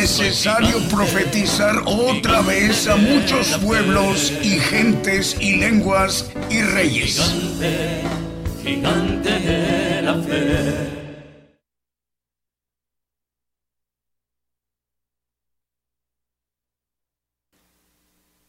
[0.04, 7.22] necesario profetizar otra vez a muchos pueblos y gentes y lenguas y reyes.
[7.22, 8.02] Gigante,
[8.62, 10.90] gigante de la fe.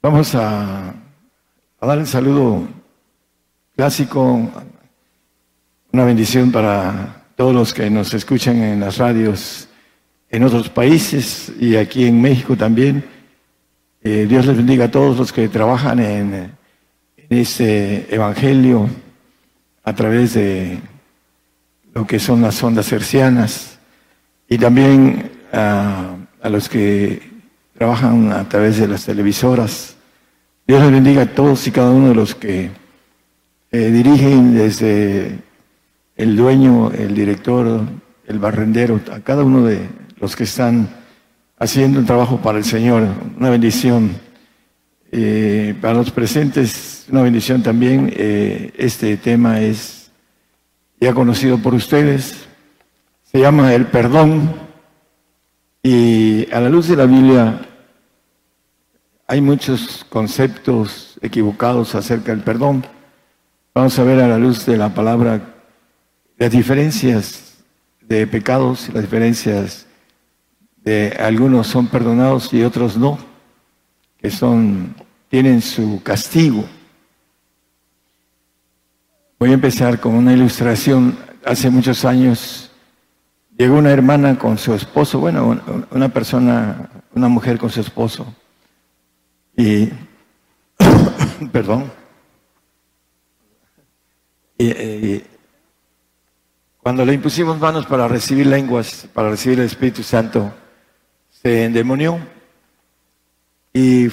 [0.01, 2.68] Vamos a, a dar el saludo
[3.78, 4.51] clásico,
[5.93, 9.70] una bendición para todos los que nos escuchan en las radios
[10.30, 13.03] en otros países y aquí en México también.
[14.03, 18.89] Eh, Dios les bendiga a todos los que trabajan en, en este evangelio
[19.84, 20.80] a través de
[21.93, 23.80] lo que son las ondas hercianas
[24.47, 27.21] y también a, a los que
[27.78, 29.95] trabajan a través de las televisoras.
[30.67, 32.71] Dios les bendiga a todos y cada uno de los que
[33.71, 35.39] eh, dirigen desde
[36.15, 37.82] el dueño, el director,
[38.26, 39.88] el barrendero, a cada uno de
[40.18, 40.89] los que están
[41.57, 43.07] haciendo un trabajo para el Señor,
[43.38, 44.11] una bendición.
[45.11, 48.11] Eh, para los presentes, una bendición también.
[48.16, 50.11] Eh, este tema es
[50.99, 52.47] ya conocido por ustedes,
[53.24, 54.53] se llama el perdón
[55.84, 57.61] y a la luz de la Biblia
[59.28, 62.86] hay muchos conceptos equivocados acerca del perdón.
[63.74, 65.55] Vamos a ver a la luz de la palabra
[66.38, 67.63] las diferencias
[68.01, 69.86] de pecados, las diferencias
[70.86, 73.18] de algunos son perdonados y otros no,
[74.20, 74.96] que son
[75.30, 76.64] tienen su castigo.
[79.40, 81.18] Voy a empezar con una ilustración.
[81.44, 82.72] Hace muchos años
[83.58, 85.60] llegó una hermana con su esposo, bueno,
[85.90, 88.34] una persona, una mujer con su esposo,
[89.58, 89.90] y,
[91.52, 91.92] perdón,
[94.58, 95.24] y, y,
[96.78, 100.54] cuando le impusimos manos para recibir lenguas, para recibir el Espíritu Santo,
[101.42, 102.20] se endemonió.
[103.74, 104.08] Y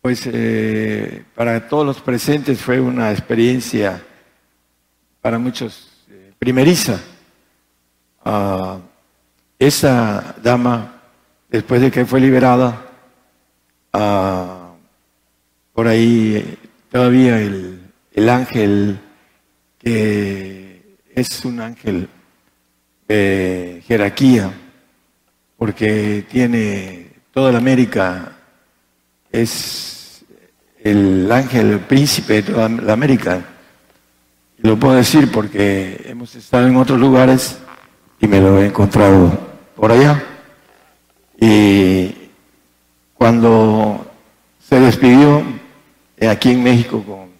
[0.00, 4.02] pues eh, para todos los presentes fue una experiencia,
[5.20, 7.00] para muchos, eh, primeriza.
[8.24, 8.80] Uh,
[9.58, 11.02] esa dama,
[11.48, 12.86] después de que fue liberada,
[13.92, 14.76] uh,
[15.72, 16.58] por ahí
[16.90, 17.80] todavía el,
[18.12, 18.98] el ángel
[19.78, 22.08] que es un ángel
[23.08, 24.52] de jerarquía,
[25.56, 28.32] porque tiene toda la América,
[29.32, 30.24] es
[30.82, 33.42] el ángel el príncipe de toda la América.
[34.58, 37.58] Lo puedo decir porque hemos estado en otros lugares
[38.20, 39.38] y me lo he encontrado
[39.74, 40.22] por allá.
[41.38, 42.14] Y
[43.14, 44.06] cuando
[44.58, 45.42] se despidió
[46.28, 47.30] aquí en México, con,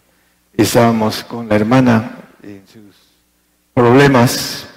[0.57, 2.97] estábamos con la hermana en sus
[3.73, 4.69] problemas.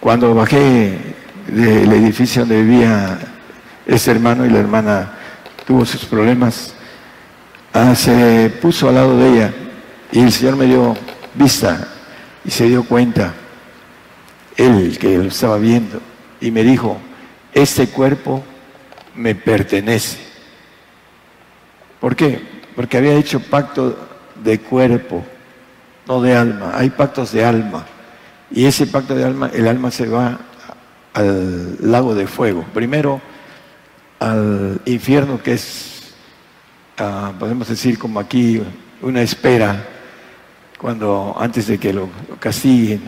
[0.00, 1.13] Cuando bajé
[1.46, 3.18] del edificio donde vivía
[3.86, 5.12] ese hermano y la hermana
[5.66, 6.74] tuvo sus problemas,
[7.72, 9.54] ah, se puso al lado de ella
[10.12, 10.96] y el Señor me dio
[11.34, 11.88] vista
[12.44, 13.34] y se dio cuenta,
[14.56, 16.00] él que lo estaba viendo,
[16.40, 16.98] y me dijo,
[17.52, 18.44] este cuerpo
[19.14, 20.18] me pertenece.
[22.00, 22.40] ¿Por qué?
[22.76, 23.96] Porque había hecho pacto
[24.42, 25.24] de cuerpo,
[26.06, 26.72] no de alma.
[26.74, 27.86] Hay pactos de alma.
[28.50, 30.38] Y ese pacto de alma, el alma se va
[31.14, 32.64] al lago de fuego.
[32.74, 33.20] Primero
[34.18, 36.14] al infierno, que es,
[36.98, 38.60] ah, podemos decir como aquí,
[39.00, 39.86] una espera,
[40.78, 42.08] cuando antes de que lo,
[42.38, 43.00] castiguen,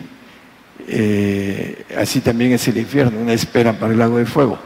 [0.87, 4.57] eh, así también es el infierno, una espera para el lago de fuego.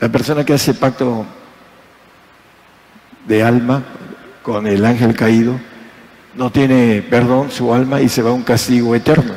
[0.00, 1.26] La persona que hace pacto
[3.26, 3.82] de alma
[4.42, 5.60] con el ángel caído
[6.34, 9.34] no tiene perdón su alma y se va a un castigo eterno.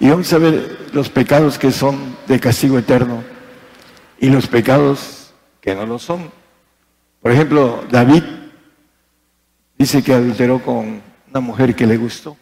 [0.00, 3.22] Y vamos a ver los pecados que son de castigo eterno
[4.18, 6.30] y los pecados que no lo son.
[7.22, 8.22] Por ejemplo, David
[9.78, 12.36] dice que adulteró con una mujer que le gustó,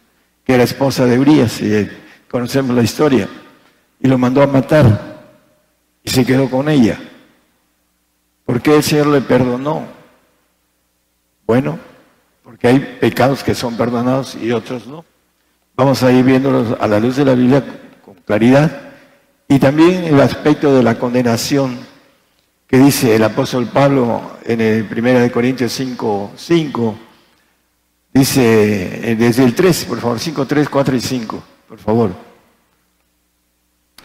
[0.44, 1.88] que era esposa de Urias, y
[2.30, 3.28] conocemos la historia,
[4.00, 5.18] y lo mandó a matar
[6.02, 6.98] y se quedó con ella.
[8.44, 9.86] ¿Por qué el Señor le perdonó?
[11.46, 11.78] Bueno,
[12.42, 15.04] porque hay pecados que son perdonados y otros no.
[15.76, 17.62] Vamos a ir viéndolos a la luz de la Biblia
[18.28, 18.70] claridad.
[19.48, 21.78] Y también el aspecto de la condenación
[22.66, 26.98] que dice el apóstol Pablo en el 1 Corintios 5, 5,
[28.12, 32.10] dice eh, desde el 3, por favor, 5, 3, 4 y 5, por favor.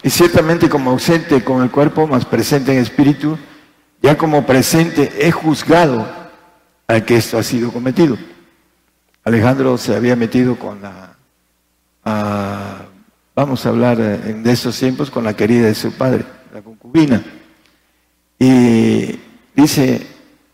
[0.02, 3.36] Y ciertamente como ausente con el cuerpo, más presente en espíritu,
[4.00, 6.06] ya como presente he juzgado
[6.88, 8.16] a que esto ha sido cometido.
[9.22, 11.14] Alejandro se había metido con la,
[13.34, 17.22] vamos a hablar eh, de esos tiempos, con la querida de su padre, la concubina.
[18.38, 19.18] Y
[19.54, 20.06] dice,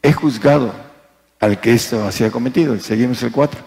[0.02, 0.72] he juzgado
[1.40, 2.78] al que esto hacía cometido.
[2.78, 3.60] Seguimos el 4.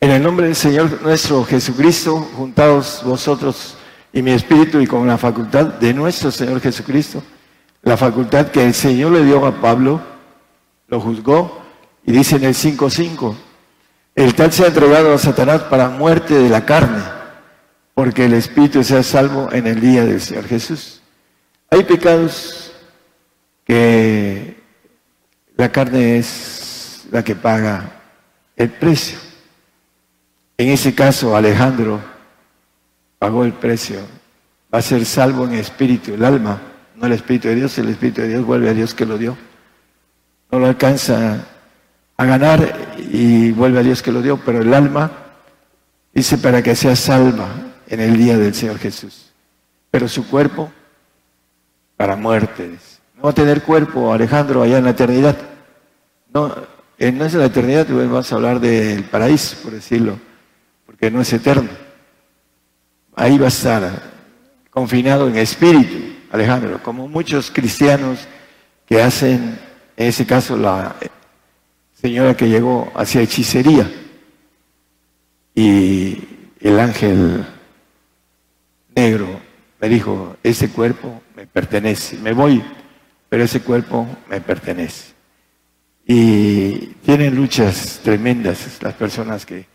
[0.00, 3.76] En el nombre del Señor nuestro Jesucristo, juntados vosotros
[4.12, 7.22] y mi espíritu y con la facultad de nuestro Señor Jesucristo,
[7.82, 10.00] la facultad que el Señor le dio a Pablo,
[10.88, 11.62] lo juzgó
[12.04, 13.34] y dice en el 5.5,
[14.14, 17.00] el tal se ha entregado a Satanás para muerte de la carne,
[17.94, 21.02] porque el Espíritu sea salvo en el día del Señor Jesús.
[21.70, 22.72] Hay pecados
[23.64, 24.62] que
[25.56, 28.00] la carne es la que paga
[28.56, 29.18] el precio.
[30.56, 32.00] En ese caso, Alejandro
[33.18, 34.00] pagó el precio.
[34.72, 36.60] Va a ser salvo en espíritu, el alma,
[36.96, 37.76] no el Espíritu de Dios.
[37.78, 39.36] El Espíritu de Dios vuelve a Dios que lo dio.
[40.50, 41.44] No lo alcanza
[42.16, 45.10] a ganar y vuelve a Dios que lo dio, pero el alma
[46.14, 49.32] dice para que sea salva en el día del Señor Jesús.
[49.90, 50.72] Pero su cuerpo
[51.96, 52.78] para muerte.
[53.16, 55.36] No va a tener cuerpo Alejandro allá en la eternidad.
[56.34, 60.18] No, no es en la eternidad, vamos a hablar del paraíso, por decirlo,
[60.86, 61.68] porque no es eterno.
[63.14, 64.02] Ahí va a estar
[64.70, 65.98] confinado en espíritu,
[66.30, 68.26] Alejandro, como muchos cristianos
[68.86, 69.58] que hacen,
[69.96, 70.96] en ese caso, la
[71.92, 73.88] señora que llegó hacia hechicería
[75.54, 77.44] y el ángel
[78.94, 79.40] negro
[79.80, 82.62] me dijo, ese cuerpo me pertenece, me voy,
[83.28, 85.12] pero ese cuerpo me pertenece.
[86.06, 89.66] Y tienen luchas tremendas las personas que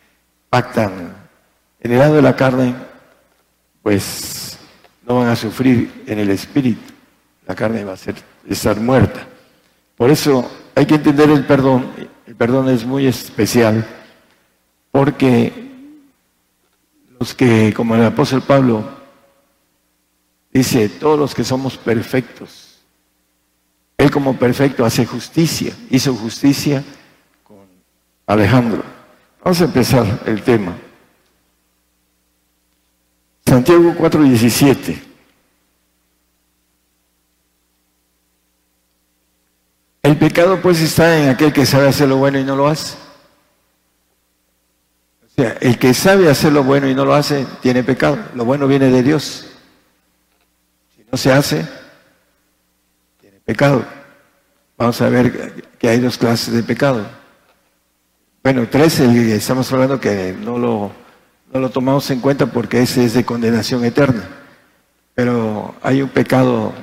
[0.49, 1.13] pactan
[1.79, 2.75] en el lado de la carne,
[3.81, 4.57] pues
[5.05, 6.93] no van a sufrir en el espíritu.
[7.45, 8.15] La carne va a ser,
[8.47, 9.25] estar muerta.
[9.95, 11.85] Por eso hay que entender el perdón
[12.27, 13.87] el perdón es muy especial
[14.91, 15.53] porque
[17.17, 18.96] los que, como el apóstol Pablo
[20.51, 22.79] dice, todos los que somos perfectos,
[23.97, 26.83] él como perfecto hace justicia, hizo justicia
[27.43, 27.65] con
[28.27, 28.83] Alejandro.
[29.43, 30.77] Vamos a empezar el tema.
[33.45, 35.01] Santiago 4:17.
[40.03, 42.95] El pecado pues está en aquel que sabe hacer lo bueno y no lo hace.
[45.25, 48.17] O sea, el que sabe hacer lo bueno y no lo hace, tiene pecado.
[48.33, 49.46] Lo bueno viene de Dios.
[51.11, 51.65] No se hace,
[53.19, 53.85] tiene pecado.
[54.77, 57.05] Vamos a ver que hay dos clases de pecado.
[58.43, 60.91] Bueno, tres, estamos hablando que no lo,
[61.51, 64.27] no lo tomamos en cuenta porque ese es de condenación eterna.
[65.15, 66.73] Pero hay un pecado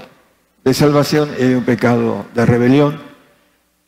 [0.64, 3.00] de salvación y hay un pecado de rebelión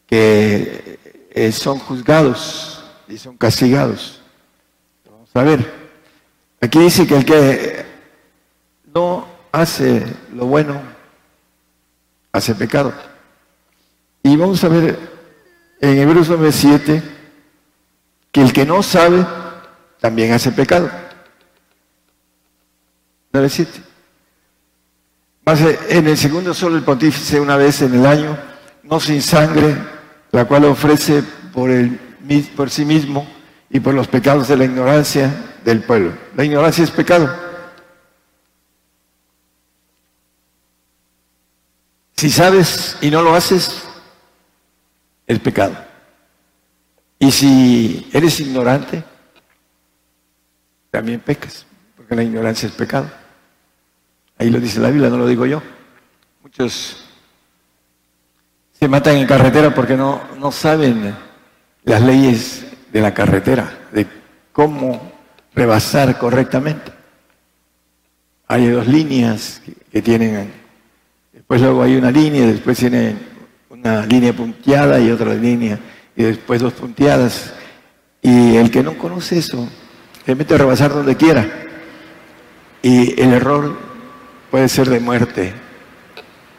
[0.07, 0.99] que
[1.31, 4.21] eh, son juzgados y son castigados.
[5.11, 5.73] Vamos a ver.
[6.61, 7.85] Aquí dice que el que
[8.95, 10.05] no hace
[10.35, 10.81] lo bueno,
[12.33, 12.93] hace pecado.
[14.23, 14.99] Y vamos a ver
[15.81, 17.03] en Hebreos 9:7
[18.33, 19.27] que el que no sabe
[20.01, 20.91] también hace pecado.
[23.33, 23.83] 9:7.
[25.91, 28.37] En el segundo solo el pontífice una vez en el año,
[28.83, 29.77] no sin sangre,
[30.33, 32.01] la cual ofrece por, el,
[32.57, 33.27] por sí mismo
[33.71, 35.33] y por los pecados de la ignorancia
[35.65, 36.13] del pueblo.
[36.37, 37.46] La ignorancia es pecado.
[42.17, 43.83] Si sabes y no lo haces,
[45.27, 45.77] es pecado.
[47.19, 49.03] Y si eres ignorante,
[50.91, 53.11] también pecas, porque la ignorancia es pecado.
[54.39, 55.63] Ahí lo dice la Biblia, no lo digo yo.
[56.43, 57.05] Muchos
[58.73, 61.15] se matan en carretera porque no, no saben
[61.85, 64.07] las leyes de la carretera, de
[64.53, 65.13] cómo
[65.55, 66.93] rebasar correctamente.
[68.49, 70.53] Hay dos líneas que, tienen,
[71.47, 73.15] después luego hay una línea, después tiene
[73.71, 75.79] una línea punteada y otra línea,
[76.17, 77.55] y después dos punteadas.
[78.21, 79.69] Y el que no conoce eso,
[80.25, 81.49] se mete a rebasar donde quiera.
[82.83, 83.79] Y el error
[84.51, 85.55] puede ser de muerte.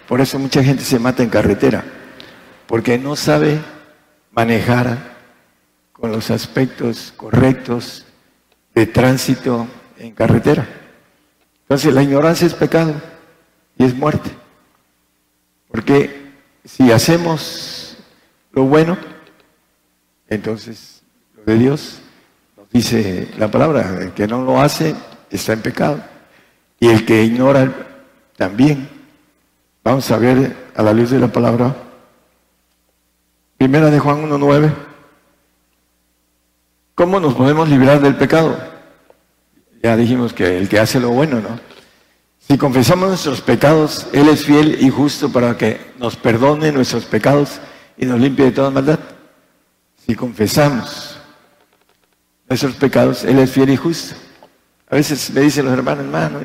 [0.07, 1.83] Por eso mucha gente se mata en carretera,
[2.65, 3.59] porque no sabe
[4.31, 5.17] manejar
[5.91, 8.05] con los aspectos correctos
[8.73, 9.67] de tránsito
[9.97, 10.65] en carretera.
[11.63, 12.93] Entonces la ignorancia es pecado
[13.77, 14.46] y es muerte.
[15.77, 16.31] Porque
[16.65, 17.97] si hacemos
[18.51, 18.97] lo bueno,
[20.27, 21.03] entonces
[21.35, 21.99] lo de Dios
[22.57, 24.95] nos dice la palabra, el que no lo hace
[25.29, 26.03] está en pecado.
[26.79, 27.71] Y el que ignora
[28.35, 28.89] también.
[29.83, 31.75] Vamos a ver a la luz de la palabra.
[33.59, 34.73] Primera de Juan 1.9.
[36.95, 38.57] ¿Cómo nos podemos librar del pecado?
[39.83, 41.76] Ya dijimos que el que hace lo bueno, ¿no?
[42.47, 47.59] Si confesamos nuestros pecados, Él es fiel y justo para que nos perdone nuestros pecados
[47.97, 48.99] y nos limpie de toda maldad.
[50.05, 51.19] Si confesamos
[52.47, 54.15] nuestros pecados, Él es fiel y justo.
[54.89, 56.39] A veces me dicen los hermanos, hermano,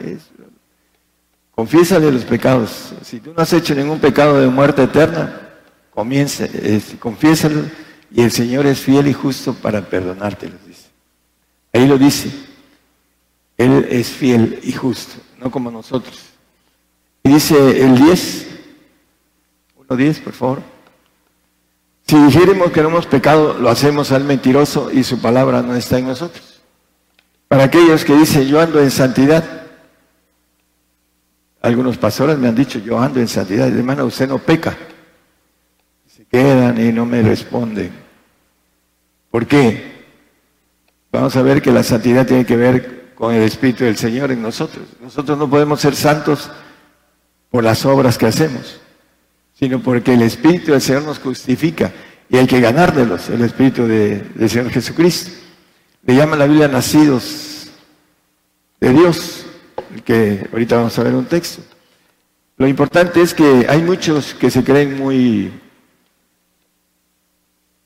[1.52, 2.92] confiésale los pecados.
[3.04, 5.50] Si tú no has hecho ningún pecado de muerte eterna,
[5.94, 6.48] comienza,
[6.98, 7.62] confiésalo
[8.10, 10.88] y el Señor es fiel y justo para perdonarte, dice.
[11.72, 12.30] Ahí lo dice.
[13.56, 16.20] Él es fiel y justo, no como nosotros.
[17.24, 18.46] Y dice el 10,
[19.88, 20.62] 1.10, por favor.
[22.06, 25.98] Si dijéramos que no hemos pecado, lo hacemos al mentiroso y su palabra no está
[25.98, 26.60] en nosotros.
[27.48, 29.44] Para aquellos que dicen, yo ando en santidad,
[31.60, 34.76] algunos pastores me han dicho, yo ando en santidad, hermano, usted no peca.
[36.06, 37.92] Se quedan y no me responden.
[39.30, 39.92] ¿Por qué?
[41.10, 44.42] Vamos a ver que la santidad tiene que ver con el Espíritu del Señor en
[44.42, 44.84] nosotros.
[45.00, 46.50] Nosotros no podemos ser santos
[47.52, 48.80] por las obras que hacemos,
[49.54, 51.92] sino porque el Espíritu del Señor nos justifica
[52.28, 55.30] y hay que ganárdelos, el Espíritu del Señor Jesucristo.
[56.04, 57.68] Le llama la Biblia nacidos
[58.80, 59.46] de Dios,
[60.04, 61.62] que ahorita vamos a ver un texto.
[62.56, 65.52] Lo importante es que hay muchos que se creen muy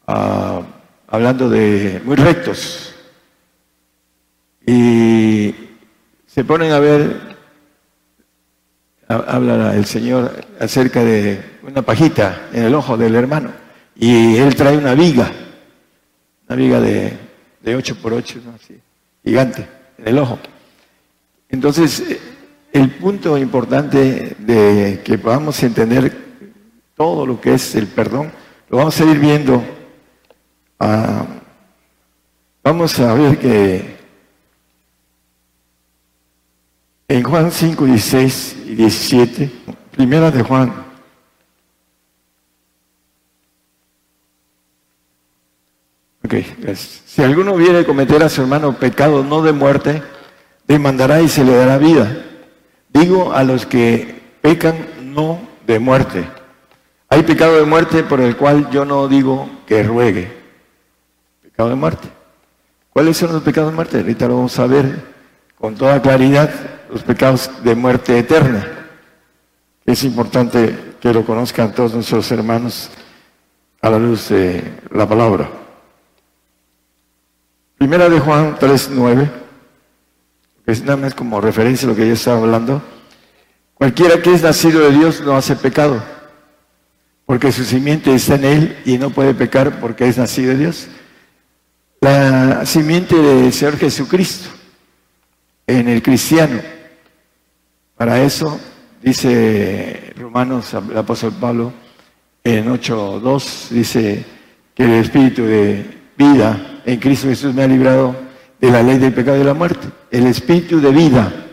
[0.09, 0.63] uh,
[1.09, 2.95] hablando de muy rectos,
[4.69, 5.26] y
[6.37, 7.17] se ponen a ver,
[9.09, 13.53] habla el Señor acerca de una pajita en el ojo del hermano,
[13.95, 15.33] y él trae una viga,
[16.47, 17.17] una viga de,
[17.63, 18.41] de 8 por 8,
[19.25, 19.67] gigante,
[19.97, 20.39] en el ojo.
[21.49, 22.05] Entonces,
[22.71, 26.13] el punto importante de que podamos entender
[26.95, 28.31] todo lo que es el perdón,
[28.69, 29.65] lo vamos a ir viendo
[30.79, 31.25] Ah,
[32.63, 33.96] vamos a ver que
[37.09, 39.51] en Juan 5, 16 y 17,
[39.93, 40.87] primera de Juan,
[46.27, 46.35] Ok,
[46.75, 50.03] Si alguno viene a cometer a su hermano pecado no de muerte,
[50.67, 52.21] demandará y se le dará vida.
[52.89, 54.75] Digo a los que pecan
[55.15, 55.39] no
[55.69, 56.29] de muerte.
[57.09, 60.33] Hay pecado de muerte por el cual yo no digo que ruegue
[61.43, 62.09] pecado de muerte.
[62.91, 63.99] ¿Cuáles son los pecados de muerte?
[63.99, 65.01] Ahorita lo vamos a ver
[65.57, 66.51] con toda claridad,
[66.91, 68.67] los pecados de muerte eterna.
[69.85, 72.91] Es importante que lo conozcan todos nuestros hermanos
[73.81, 75.49] a la luz de la palabra.
[77.79, 79.31] Primera de Juan 3.9,
[80.65, 82.83] que es nada más como referencia a lo que yo estaba hablando.
[83.75, 86.03] Cualquiera que es nacido de Dios no hace pecado,
[87.27, 90.89] porque su simiente está en él y no puede pecar porque es nacido de Dios
[92.01, 94.49] la simiente del Señor Jesucristo
[95.67, 96.61] en el cristiano.
[97.97, 98.61] Para eso,
[99.03, 101.73] dice Romanos, el apóstol Pablo,
[102.45, 104.25] en 8.2, dice
[104.75, 105.83] que el Espíritu de
[106.17, 108.15] vida en Cristo Jesús me ha librado
[108.61, 109.89] de la ley del pecado y de la muerte.
[110.11, 111.47] El Espíritu de vida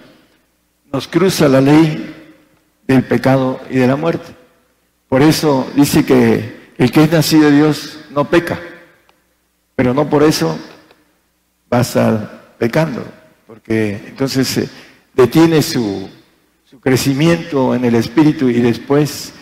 [0.91, 2.13] nos cruza la ley
[2.87, 4.35] del pecado y de la muerte.
[5.07, 8.59] Por eso dice que el que es nacido de Dios no peca.
[9.75, 10.59] Pero no por eso
[11.71, 13.03] va a estar pecando,
[13.47, 14.69] porque entonces se
[15.15, 16.09] detiene su
[16.83, 19.33] crecimiento en el espíritu y después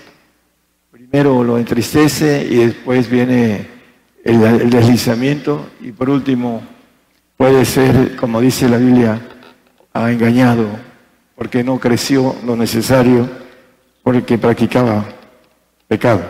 [0.92, 3.68] primero lo entristece y después viene
[4.24, 6.62] el, deslizamiento y por último
[7.36, 9.20] puede ser, como dice la Biblia,
[9.94, 10.68] ha engañado
[11.36, 13.28] porque no creció lo necesario
[14.04, 15.04] porque practicaba
[15.88, 16.22] pecado.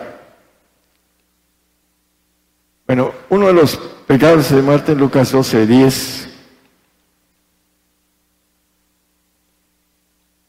[2.86, 6.31] Bueno, uno de los pecados de muerte en Lucas 12, 10,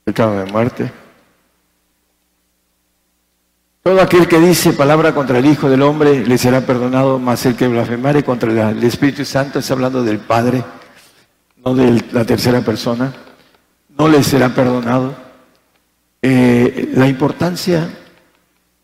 [0.04, 0.92] pecado de muerte.
[3.82, 7.56] Todo aquel que dice palabra contra el Hijo del Hombre le será perdonado, mas el
[7.56, 10.64] que blasfemare contra el Espíritu Santo, está hablando del Padre,
[11.66, 13.14] no de la tercera persona,
[13.98, 15.14] no le será perdonado.
[16.22, 17.90] Eh, la importancia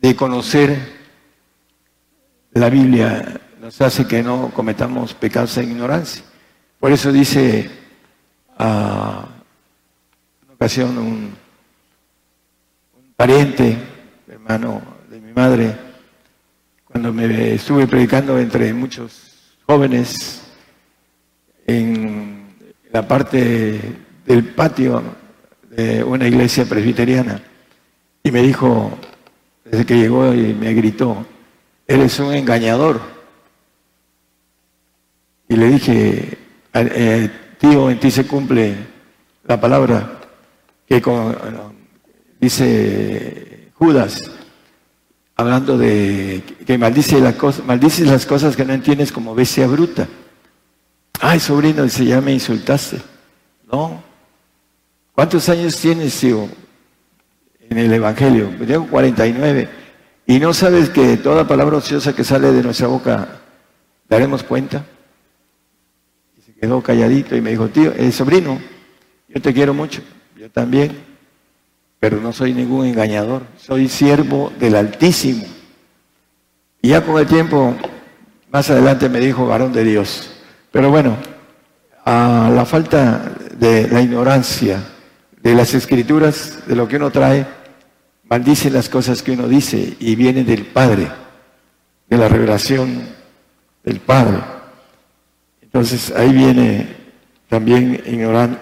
[0.01, 0.99] de conocer
[2.51, 6.23] la Biblia nos hace que no cometamos pecados en ignorancia.
[6.77, 7.69] Por eso dice
[8.57, 9.38] una
[10.59, 11.33] ocasión un,
[12.97, 13.77] un pariente,
[14.27, 15.73] hermano de mi madre,
[16.83, 20.41] cuando me estuve predicando entre muchos jóvenes
[21.65, 22.45] en
[22.91, 23.79] la parte
[24.25, 25.01] del patio
[25.69, 27.41] de una iglesia presbiteriana
[28.21, 28.91] y me dijo,
[29.63, 31.25] desde que llegó y me gritó,
[31.87, 32.99] eres un engañador.
[35.47, 36.37] Y le dije,
[36.73, 38.75] eh, tío, en ti se cumple
[39.45, 40.18] la palabra
[40.89, 41.01] que
[42.41, 44.31] dice Judas,
[45.35, 47.21] hablando de que maldices
[48.07, 50.07] las cosas que no entiendes como bestia bruta.
[51.21, 52.97] Ay, sobrino, dice, ya me insultaste.
[53.71, 54.03] No,
[55.19, 56.47] ¿Cuántos años tienes, tío,
[57.69, 58.51] en el Evangelio?
[58.65, 59.67] Tengo 49.
[60.25, 63.27] ¿Y no sabes que toda palabra ociosa que sale de nuestra boca
[64.07, 64.85] daremos cuenta?
[66.37, 68.61] Y se quedó calladito y me dijo, tío, eh, sobrino,
[69.27, 70.01] yo te quiero mucho,
[70.39, 70.97] yo también,
[71.99, 75.43] pero no soy ningún engañador, soy siervo del Altísimo.
[76.81, 77.75] Y ya con el tiempo,
[78.49, 80.31] más adelante me dijo, varón de Dios.
[80.71, 81.17] Pero bueno,
[82.05, 84.81] a la falta de la ignorancia,
[85.41, 87.45] de las escrituras, de lo que uno trae,
[88.23, 91.09] maldice las cosas que uno dice y viene del Padre,
[92.07, 93.09] de la revelación
[93.83, 94.37] del Padre.
[95.61, 96.95] Entonces ahí viene
[97.49, 98.01] también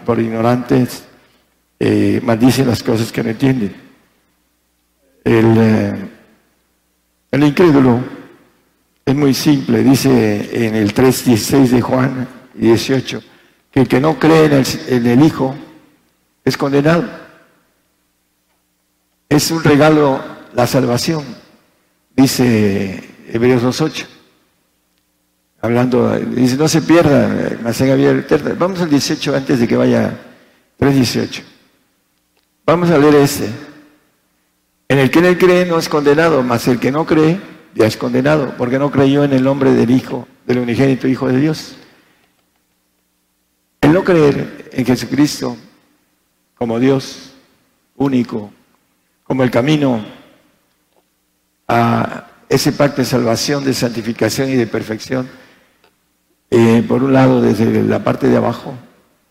[0.04, 1.07] por ignorantes,
[1.80, 2.22] eh,
[2.66, 3.76] las cosas que no entienden.
[5.24, 5.96] El, eh,
[7.32, 8.00] el incrédulo
[9.06, 13.22] es muy simple, dice en el 3.16 de Juan 18,
[13.72, 15.56] que el que no cree en el, en el Hijo,
[16.44, 17.04] es condenado.
[19.30, 20.22] Es un regalo
[20.54, 21.24] la salvación,
[22.16, 24.06] dice Hebreos 2.8.
[25.60, 27.64] Hablando, dice, no se pierda, en
[27.96, 28.56] vida eterna.
[28.58, 30.18] Vamos al 18 antes de que vaya
[30.80, 31.57] 3.18.
[32.68, 33.50] Vamos a leer este.
[34.90, 37.40] En el que él cree no es condenado, mas el que no cree
[37.74, 41.40] ya es condenado, porque no creyó en el nombre del Hijo, del unigénito Hijo de
[41.40, 41.78] Dios.
[43.80, 45.56] El no creer en Jesucristo
[46.56, 47.32] como Dios
[47.96, 48.52] único,
[49.24, 50.06] como el camino
[51.70, 55.30] a ese pacto de salvación, de santificación y de perfección.
[56.52, 58.74] Eh, por un lado, desde la parte de abajo,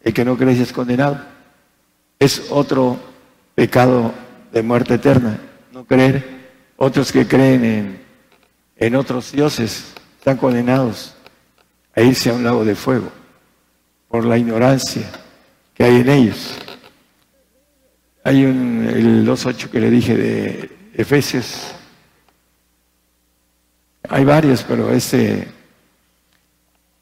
[0.03, 1.21] el que no cree es condenado.
[2.19, 3.15] Es otro
[3.57, 4.13] pecado
[4.53, 5.41] de muerte eterna,
[5.73, 6.37] no creer.
[6.77, 8.03] Otros que creen en,
[8.77, 11.15] en otros dioses están condenados
[11.95, 13.11] a irse a un lago de fuego
[14.09, 15.11] por la ignorancia
[15.75, 16.55] que hay en ellos.
[18.23, 21.73] Hay un, el 2.8 que le dije de Efesios.
[24.09, 25.49] Hay varios, pero este,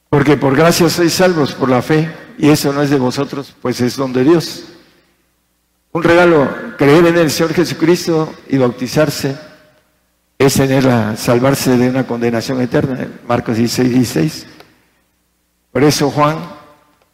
[0.09, 2.09] porque por gracia sois salvos por la fe,
[2.39, 4.74] y eso no es de vosotros, pues es don de Dios.
[5.95, 9.37] Un regalo, creer en el Señor Jesucristo y bautizarse
[10.37, 13.07] es tener a salvarse de una condenación eterna.
[13.29, 14.47] Marcos 16, 16.
[15.71, 16.37] Por eso Juan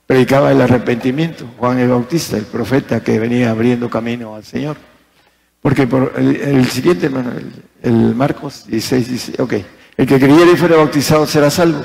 [0.06, 4.78] predicaba el arrepentimiento, Juan el Bautista, el profeta que venía abriendo camino al Señor.
[5.60, 7.32] Porque por el, siguiente, hermano,
[7.82, 9.54] el, Marcos 16 dice, ok,
[9.98, 11.84] el que creyera y fuera bautizado será salvo.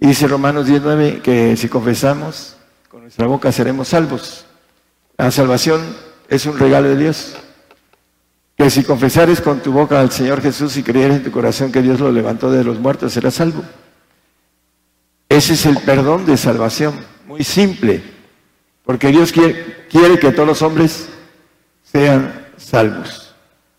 [0.00, 2.56] Y dice Romanos 19 que si confesamos
[2.88, 4.46] con nuestra boca seremos salvos.
[5.18, 7.36] La salvación es un regalo de Dios.
[8.56, 11.82] Que si confesares con tu boca al Señor Jesús y creyeres en tu corazón que
[11.82, 13.62] Dios lo levantó de los muertos, serás salvo.
[15.28, 16.94] Ese es el perdón de salvación
[17.26, 18.02] muy simple,
[18.84, 21.08] porque Dios quiere, quiere que todos los hombres
[21.82, 23.34] sean salvos.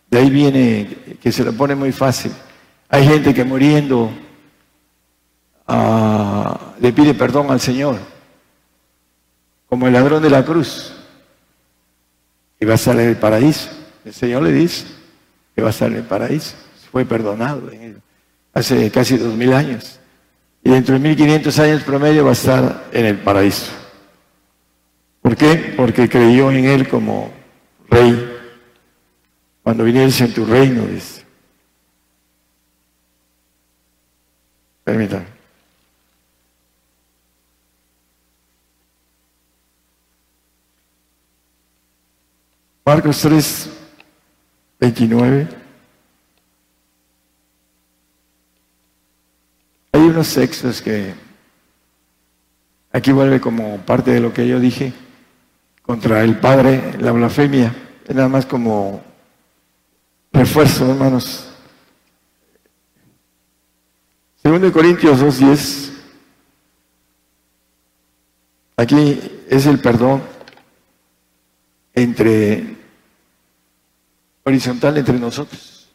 [0.09, 2.31] De ahí viene que se lo pone muy fácil.
[2.89, 4.11] Hay gente que muriendo
[5.67, 7.97] ah, le pide perdón al Señor,
[9.67, 10.93] como el ladrón de la cruz,
[12.59, 13.69] y va a estar en el paraíso.
[14.05, 14.85] El Señor le dice
[15.55, 16.55] que va a estar en el paraíso.
[16.91, 17.69] fue perdonado
[18.53, 19.99] hace casi dos mil años.
[20.63, 23.71] Y dentro de 1500 años promedio va a estar en el paraíso.
[25.21, 25.73] ¿Por qué?
[25.75, 27.31] Porque creyó en él como
[27.89, 28.33] rey.
[29.61, 31.23] Cuando vinieres en tu reino, dice.
[34.83, 35.36] Permítanme.
[42.87, 43.69] Marcos 3,
[44.79, 45.47] 29.
[49.91, 51.13] Hay unos textos que
[52.93, 54.93] aquí vuelve como parte de lo que yo dije
[55.81, 57.75] contra el Padre, la blasfemia,
[58.07, 59.03] es nada más como
[60.31, 61.51] refuerzo, hermanos.
[64.41, 65.91] Segundo de Corintios 2.10,
[68.77, 70.23] aquí es el perdón
[71.93, 72.76] entre
[74.47, 75.89] horizontal entre nosotros.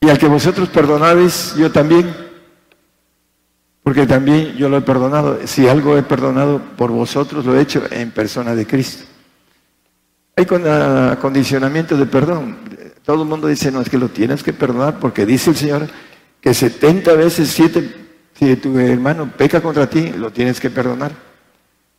[0.00, 2.12] Y al que vosotros perdonabais, yo también,
[3.82, 5.38] porque también yo lo he perdonado.
[5.46, 9.04] Si algo he perdonado por vosotros, lo he hecho en persona de Cristo.
[10.34, 12.58] Hay condicionamiento de perdón.
[13.04, 15.88] Todo el mundo dice, no, es que lo tienes que perdonar porque dice el Señor
[16.40, 17.94] que 70 veces 7,
[18.34, 21.12] si tu hermano peca contra ti, lo tienes que perdonar.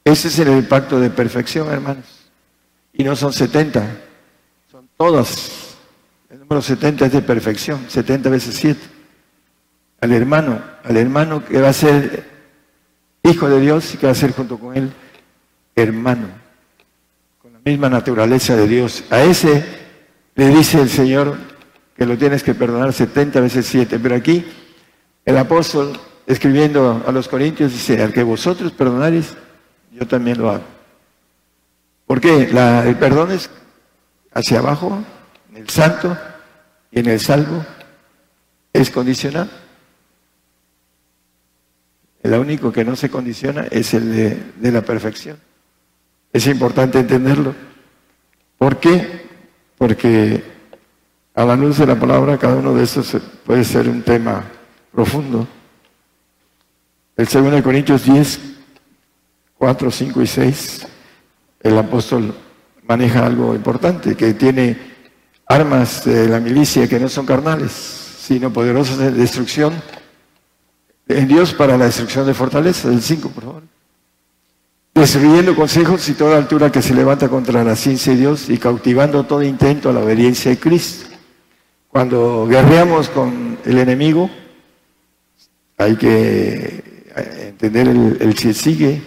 [0.03, 2.05] Ese es el pacto de perfección, hermanos.
[2.93, 4.06] Y no son 70,
[4.97, 5.77] Todas.
[6.29, 8.81] El número 70 es de perfección, 70 veces 7.
[10.01, 12.25] Al hermano, al hermano que va a ser
[13.23, 14.91] hijo de Dios y que va a ser junto con él
[15.75, 16.27] hermano,
[17.39, 19.03] con la misma naturaleza de Dios.
[19.11, 19.63] A ese
[20.35, 21.37] le dice el Señor
[21.95, 23.99] que lo tienes que perdonar 70 veces 7.
[23.99, 24.43] Pero aquí
[25.23, 29.35] el apóstol, escribiendo a los corintios, dice, al que vosotros perdonaréis,
[29.91, 30.63] yo también lo hago.
[32.07, 32.43] ¿Por qué?
[32.43, 33.49] el perdón es
[34.37, 35.03] hacia abajo,
[35.49, 36.15] en el santo
[36.91, 37.65] y en el salvo,
[38.71, 39.49] es condicional.
[42.21, 44.15] El único que no se condiciona es el
[44.61, 45.39] de, la perfección.
[46.31, 47.55] Es importante entenderlo.
[48.59, 49.25] ¿Por qué?
[49.75, 50.43] Porque
[51.33, 54.43] a la luz de la palabra cada uno de estos puede ser un tema
[54.91, 55.47] profundo.
[57.15, 58.39] El 2 Corintios 10,
[59.57, 60.87] 4, 5 y 6,
[61.63, 62.35] el apóstol
[62.87, 64.77] maneja algo importante, que tiene
[65.45, 69.73] armas de la milicia que no son carnales, sino poderosas de destrucción
[71.07, 72.89] en Dios para la destrucción de fortaleza.
[72.89, 73.63] El 5, por favor.
[74.93, 79.23] Destruyendo consejos y toda altura que se levanta contra la ciencia de Dios y cautivando
[79.25, 81.07] todo intento a la obediencia de Cristo.
[81.87, 84.29] Cuando guerreamos con el enemigo,
[85.77, 86.83] hay que
[87.47, 89.01] entender el, el que sigue,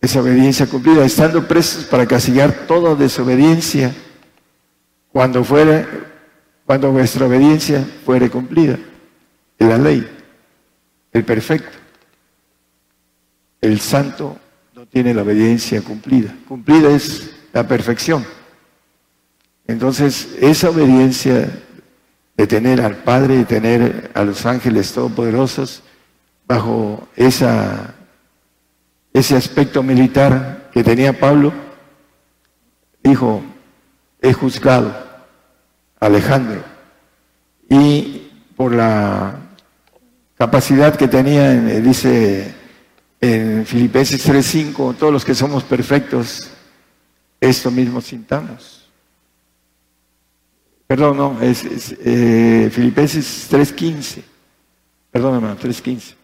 [0.00, 3.94] esa obediencia cumplida, estando presos para castigar toda desobediencia
[5.12, 5.88] cuando fuera,
[6.64, 8.78] cuando vuestra obediencia fuere cumplida.
[9.58, 10.08] En la ley,
[11.12, 11.76] el perfecto,
[13.60, 14.38] el santo
[14.74, 16.34] no tiene la obediencia cumplida.
[16.46, 18.24] Cumplida es la perfección.
[19.66, 21.50] Entonces, esa obediencia
[22.36, 25.82] de tener al Padre y tener a los ángeles todopoderosos
[26.46, 27.94] bajo esa
[29.18, 31.52] ese aspecto militar que tenía Pablo,
[33.02, 33.42] dijo,
[34.20, 34.88] he juzgado
[36.00, 36.62] a Alejandro.
[37.68, 39.34] Y por la
[40.36, 42.54] capacidad que tenía, dice
[43.20, 46.48] en Filipenses 3.5, todos los que somos perfectos,
[47.40, 48.88] esto mismo sintamos.
[50.86, 54.22] Perdón, no, es, eh, Filipenses 3.15.
[55.10, 56.17] Perdón, hermano, 3.15.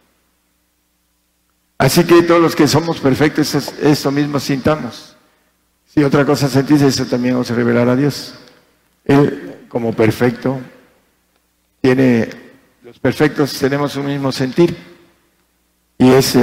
[1.77, 5.15] Así que todos los que somos perfectos, esto mismo sintamos.
[5.85, 8.33] Si otra cosa sentís, eso también os revelará a Dios.
[9.03, 10.59] Él, como perfecto,
[11.81, 12.29] tiene,
[12.83, 14.75] los perfectos tenemos un mismo sentir.
[15.97, 16.39] Y es eh,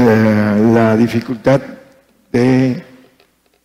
[0.73, 1.61] la dificultad
[2.31, 2.85] de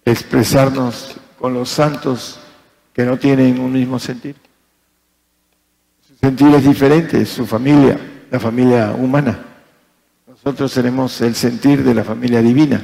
[0.03, 2.39] expresarnos con los santos
[2.93, 4.35] que no tienen un mismo sentir.
[6.05, 7.99] Su sentir es diferente, su familia,
[8.31, 9.46] la familia humana.
[10.47, 12.81] Nosotros tenemos el sentir de la familia divina.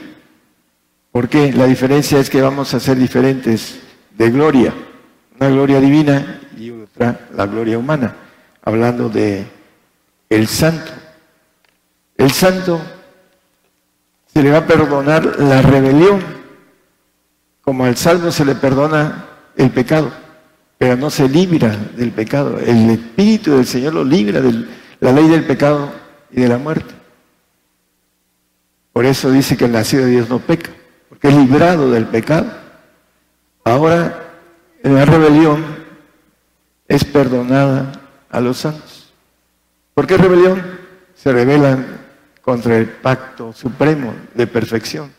[1.13, 1.53] ¿Por qué?
[1.53, 3.79] La diferencia es que vamos a ser diferentes
[4.17, 4.73] de gloria.
[5.39, 8.17] Una gloria divina y otra la gloria humana.
[8.65, 9.45] Hablando de
[10.27, 10.91] el santo.
[12.17, 12.81] El santo
[14.33, 16.19] se le va a perdonar la rebelión,
[17.61, 19.23] como al salvo se le perdona
[19.55, 20.11] el pecado,
[20.77, 22.59] pero no se libra del pecado.
[22.59, 24.65] El Espíritu del Señor lo libra de
[24.99, 25.93] la ley del pecado
[26.29, 27.02] y de la muerte.
[28.93, 30.69] Por eso dice que el nacido de Dios no peca,
[31.09, 32.45] porque es librado del pecado.
[33.63, 34.31] Ahora,
[34.83, 35.65] en la rebelión
[36.87, 37.91] es perdonada
[38.29, 39.11] a los santos.
[39.95, 40.79] ¿Por qué rebelión?
[41.15, 42.01] Se rebelan
[42.41, 45.11] contra el pacto supremo de perfección.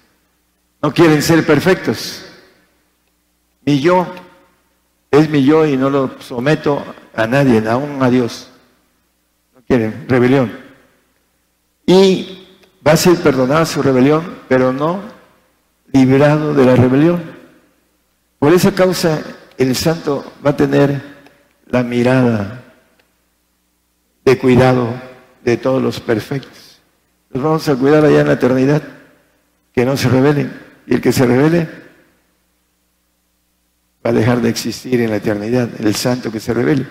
[0.80, 2.26] No quieren ser perfectos.
[3.64, 4.06] Mi yo
[5.10, 6.84] es mi yo y no lo someto
[7.14, 8.50] a nadie, aún a Dios.
[9.54, 10.52] No quieren, rebelión.
[11.86, 12.43] Y
[12.86, 15.00] va a ser perdonada su rebelión, pero no
[15.92, 17.22] librado de la rebelión.
[18.38, 19.22] Por esa causa
[19.56, 21.00] el santo va a tener
[21.66, 22.62] la mirada
[24.24, 24.88] de cuidado
[25.44, 26.80] de todos los perfectos.
[27.30, 28.82] Los vamos a cuidar allá en la eternidad,
[29.72, 30.52] que no se rebelen.
[30.86, 31.68] Y el que se rebele
[34.04, 36.86] va a dejar de existir en la eternidad, el santo que se rebele.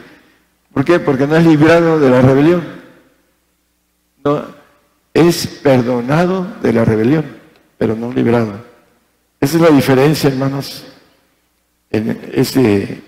[0.73, 0.99] ¿Por qué?
[0.99, 2.63] Porque no es librado de la rebelión.
[4.23, 4.62] No,
[5.13, 7.25] es perdonado de la rebelión,
[7.77, 8.53] pero no librado.
[9.39, 10.85] Esa es la diferencia, hermanos,
[11.89, 13.01] en este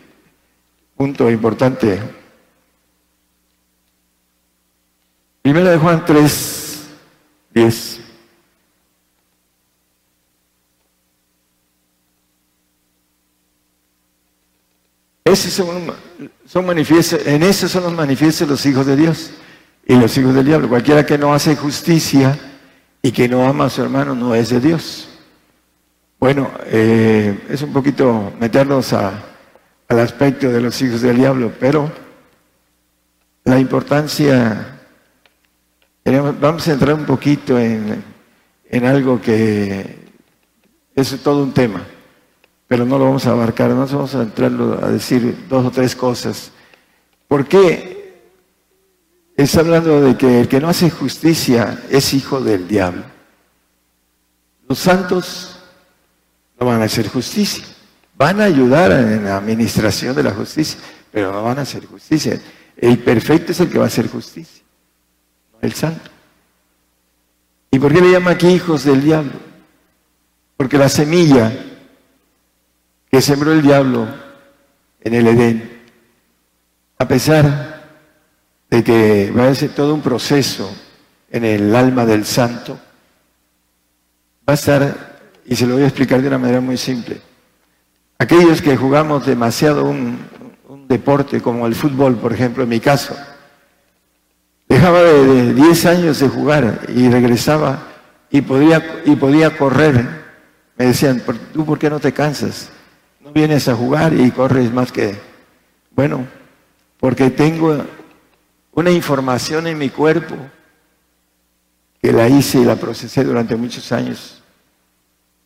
[0.96, 2.00] punto importante.
[5.42, 6.88] Primera de Juan 3,
[7.54, 8.02] 10.
[15.36, 15.94] son,
[16.46, 19.32] son manifiestos, en eso son los manifiestos los hijos de Dios
[19.86, 20.70] y los hijos del diablo.
[20.70, 22.38] Cualquiera que no hace justicia
[23.02, 25.10] y que no ama a su hermano no es de Dios.
[26.20, 31.92] Bueno, eh, es un poquito meternos al aspecto de los hijos del diablo, pero
[33.44, 34.80] la importancia,
[36.04, 38.04] vamos a entrar un poquito en,
[38.70, 40.00] en algo que
[40.96, 41.86] es todo un tema
[42.68, 44.52] pero no lo vamos a abarcar, no vamos a entrar
[44.82, 46.52] a decir dos o tres cosas.
[47.28, 47.95] ¿Por qué
[49.44, 53.04] está hablando de que el que no hace justicia es hijo del diablo?
[54.68, 55.60] Los santos
[56.60, 57.66] no van a hacer justicia,
[58.18, 60.80] van a ayudar en la administración de la justicia,
[61.12, 62.40] pero no van a hacer justicia.
[62.78, 64.64] El perfecto es el que va a hacer justicia,
[65.54, 66.12] no el santo.
[67.72, 69.34] ¿Y por qué le llama aquí hijos del diablo?
[70.56, 71.52] Porque la semilla
[73.12, 74.08] que sembró el diablo
[75.02, 75.82] en el Edén,
[76.98, 77.75] a pesar
[78.76, 80.70] de que va a ser todo un proceso
[81.32, 82.78] en el alma del santo,
[84.48, 87.22] va a estar, y se lo voy a explicar de una manera muy simple,
[88.18, 90.36] aquellos que jugamos demasiado un,
[90.90, 93.16] deporte como el fútbol, por ejemplo, en mi caso,
[94.68, 97.88] dejaba de, 10 años de jugar y regresaba
[98.30, 100.26] y podía, y podía correr.
[100.78, 101.24] Me decían,
[101.54, 102.70] ¿tú por qué no te cansas?
[103.20, 105.16] no vienes a jugar y corres más que...
[105.96, 106.28] Bueno,
[107.00, 107.84] porque tengo
[108.76, 110.36] una información en mi cuerpo
[112.02, 114.44] que la hice y la procesé durante muchos años.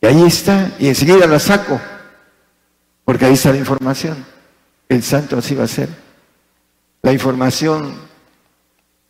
[0.02, 1.80] Y ahí está, y enseguida la saco,
[3.06, 4.26] porque ahí está la información.
[4.90, 5.90] El santo así va a ser.
[7.04, 7.94] La información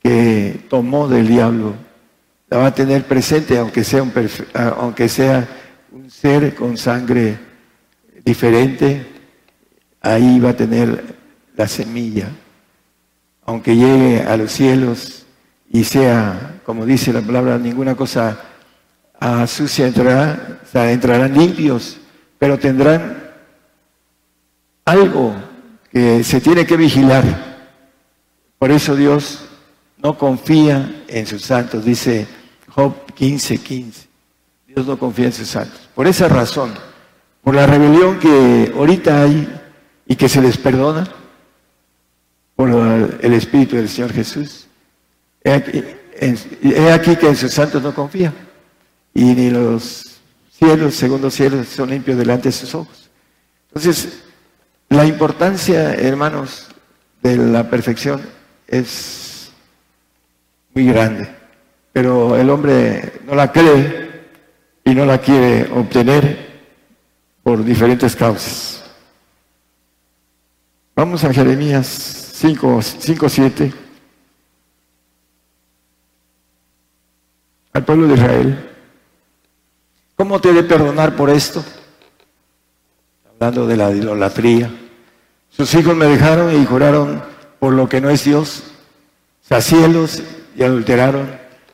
[0.03, 1.75] que tomó del diablo
[2.49, 4.13] la va a tener presente, aunque sea un,
[4.53, 5.47] aunque sea
[5.91, 7.39] un ser con sangre
[8.25, 9.07] diferente,
[10.01, 11.15] ahí va a tener
[11.55, 12.29] la semilla.
[13.49, 15.26] Aunque llegue a los cielos
[15.71, 18.38] y sea, como dice la palabra, ninguna cosa
[19.47, 21.97] sucia entrará, o sea, entrarán limpios,
[22.38, 23.31] pero tendrán
[24.85, 25.34] algo
[25.91, 27.23] que se tiene que vigilar.
[28.59, 29.45] Por eso Dios
[29.97, 32.27] no confía en sus santos, dice
[32.67, 33.63] Job 15:15.
[33.63, 34.07] 15.
[34.67, 35.89] Dios no confía en sus santos.
[35.95, 36.71] Por esa razón,
[37.43, 39.49] por la rebelión que ahorita hay
[40.05, 41.07] y que se les perdona
[42.60, 44.68] por el Espíritu del Señor Jesús.
[45.45, 45.53] He
[46.91, 48.34] aquí, que en sus santos no confía
[49.14, 50.19] y ni los
[50.52, 53.10] cielos, segundos cielos, son limpios delante de sus ojos.
[53.69, 54.23] Entonces,
[54.90, 56.68] la importancia, hermanos,
[57.23, 58.19] de la perfección
[58.68, 59.52] es
[60.73, 61.30] muy grande,
[61.94, 64.26] pero el hombre no la cree
[64.84, 66.60] y no la quiere obtener
[67.41, 68.84] por diferentes causas.
[70.94, 73.74] Vamos a Jeremías 5, 5 7.
[77.74, 78.70] Al pueblo de Israel.
[80.16, 81.61] ¿Cómo te he de perdonar por esto?
[83.30, 84.72] Hablando de la idolatría.
[85.49, 87.22] Sus hijos me dejaron y juraron
[87.60, 88.64] por lo que no es Dios.
[89.41, 90.24] Sacielos
[90.56, 91.30] y adulteraron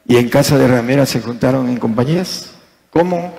[0.08, 2.56] y en casa de rameras se juntaron en compañías.
[2.90, 3.38] ¿Cómo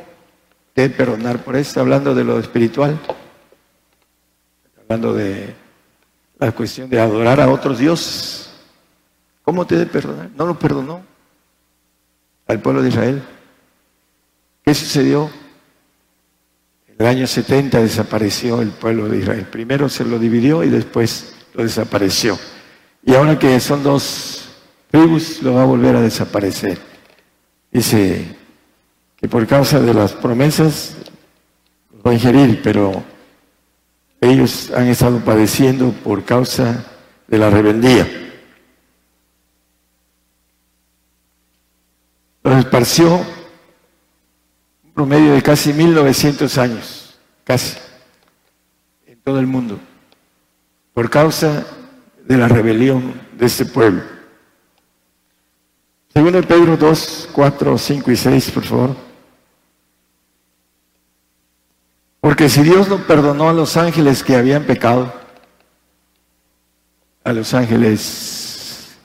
[0.77, 2.97] de perdonar por eso, hablando de lo espiritual,
[4.79, 5.66] hablando de
[6.39, 8.51] la cuestión de adorar a otros dioses.
[9.43, 10.31] ¿Cómo te de perdonar?
[10.37, 11.03] No lo perdonó
[12.47, 13.23] al pueblo de Israel.
[14.65, 15.31] ¿Qué sucedió?
[16.89, 19.47] En el año 70 desapareció el pueblo de Israel.
[19.51, 22.39] Primero se lo dividió y después lo desapareció.
[23.05, 24.49] Y ahora que son dos
[24.91, 26.79] tribus, lo va a volver a desaparecer.
[27.71, 28.37] Dice
[29.17, 30.97] que por causa de las promesas
[32.05, 33.05] va a ingerir, pero
[34.21, 36.85] ellos han estado padeciendo por causa
[37.27, 38.07] de la rebeldía.
[42.43, 43.17] Los esparció
[44.85, 47.77] un promedio de casi 1900 años, casi,
[49.07, 49.79] en todo el mundo,
[50.95, 51.67] por causa
[52.25, 54.03] de la rebelión de este pueblo.
[56.13, 59.06] Segundo Pedro 2, 4, 5 y 6, por favor.
[62.27, 65.15] Porque si Dios no perdonó a los ángeles que habían pecado,
[67.23, 68.97] a los ángeles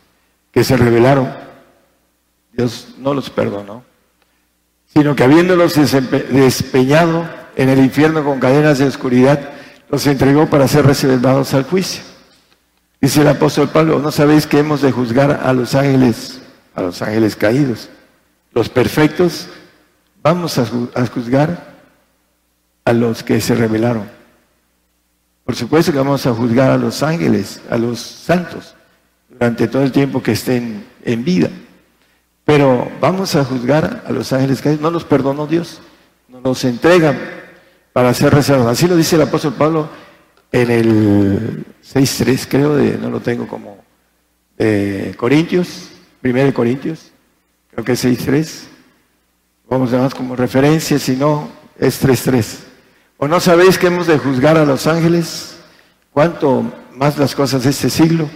[0.52, 1.32] que se rebelaron,
[2.52, 3.84] Dios no los perdonó,
[4.92, 5.76] sino que habiéndolos
[6.32, 9.52] despeñado en el infierno con cadenas de oscuridad,
[9.92, 12.02] los entregó para ser reservados al juicio.
[13.00, 16.42] Dice el apóstol Pablo, ¿no sabéis que hemos de juzgar a los ángeles,
[16.74, 17.88] a los ángeles caídos?
[18.52, 19.48] Los perfectos,
[20.24, 21.71] vamos a juzgar
[22.92, 24.04] a los que se rebelaron.
[25.46, 28.76] Por supuesto que vamos a juzgar a los ángeles, a los santos,
[29.30, 31.50] durante todo el tiempo que estén en vida.
[32.44, 35.80] Pero vamos a juzgar a los ángeles que no los perdonó Dios,
[36.28, 37.18] no los entregan
[37.94, 38.74] para ser reservados.
[38.74, 39.90] Así lo dice el apóstol Pablo
[40.52, 43.78] en el 6.3, creo, de, no lo tengo como
[45.16, 47.12] Corintios, primero de Corintios,
[47.72, 48.64] creo que es 6.3.
[49.70, 51.48] Vamos a más como referencia, si no,
[51.80, 52.71] es 3.3.
[53.24, 55.56] ¿O no sabéis que hemos de juzgar a los ángeles?
[56.12, 58.28] ¿Cuánto más las cosas de este siglo?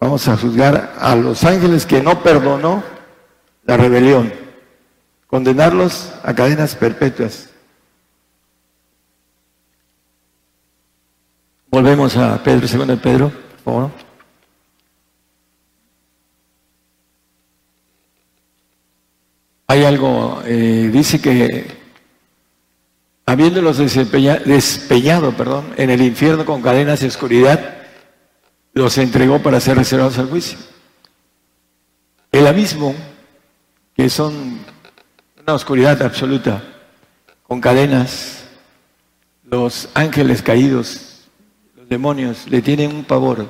[0.00, 2.82] Vamos a juzgar a los ángeles que no perdonó
[3.62, 4.32] la rebelión,
[5.28, 7.50] condenarlos a cadenas perpetuas.
[11.70, 13.30] Volvemos a Pedro, segundo de Pedro,
[13.62, 13.90] por favor.
[19.68, 21.75] Hay algo, eh, dice que
[23.26, 27.76] habiéndolos despeñado perdón, en el infierno con cadenas de oscuridad,
[28.72, 30.58] los entregó para ser reservados al juicio.
[32.30, 32.94] El abismo,
[33.96, 34.60] que son
[35.42, 36.62] una oscuridad absoluta,
[37.42, 38.44] con cadenas,
[39.44, 41.28] los ángeles caídos,
[41.76, 43.46] los demonios, le tienen un pavor.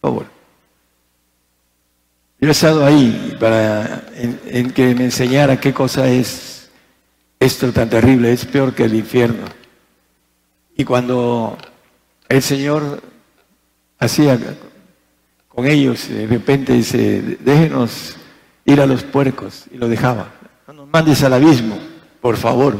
[0.00, 0.26] Pavor.
[2.40, 6.53] Yo he estado ahí para en que me enseñara qué cosa es
[7.44, 9.44] esto tan terrible, es peor que el infierno.
[10.76, 11.56] Y cuando
[12.28, 13.02] el Señor
[13.98, 14.38] hacía
[15.48, 18.16] con ellos, de repente dice, déjenos
[18.64, 20.32] ir a los puercos, y lo dejaba.
[20.66, 21.78] No nos mandes al abismo,
[22.20, 22.76] por favor.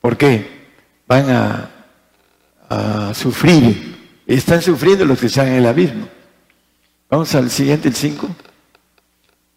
[0.00, 0.66] ¿Por qué?
[1.06, 1.70] Van a,
[3.14, 3.96] sufrir.
[4.26, 6.08] Están sufriendo los que están en el abismo.
[7.08, 8.28] Vamos al siguiente, el 5.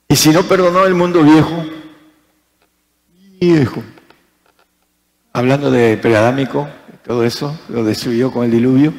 [0.08, 1.66] Y si no perdonó el mundo viejo,
[3.40, 3.84] viejo,
[5.34, 6.68] hablando de preadámico,
[7.04, 8.94] todo eso, lo destruyó con el diluvio.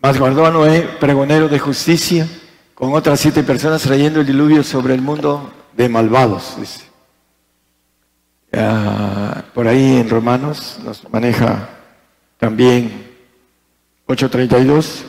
[0.00, 2.26] Mas guardó a Noé, pregonero de justicia,
[2.74, 6.56] con otras siete personas trayendo el diluvio sobre el mundo de malvados.
[6.58, 6.84] Dice.
[9.54, 11.68] por ahí en Romanos nos maneja
[12.38, 13.08] también
[14.06, 15.04] 832.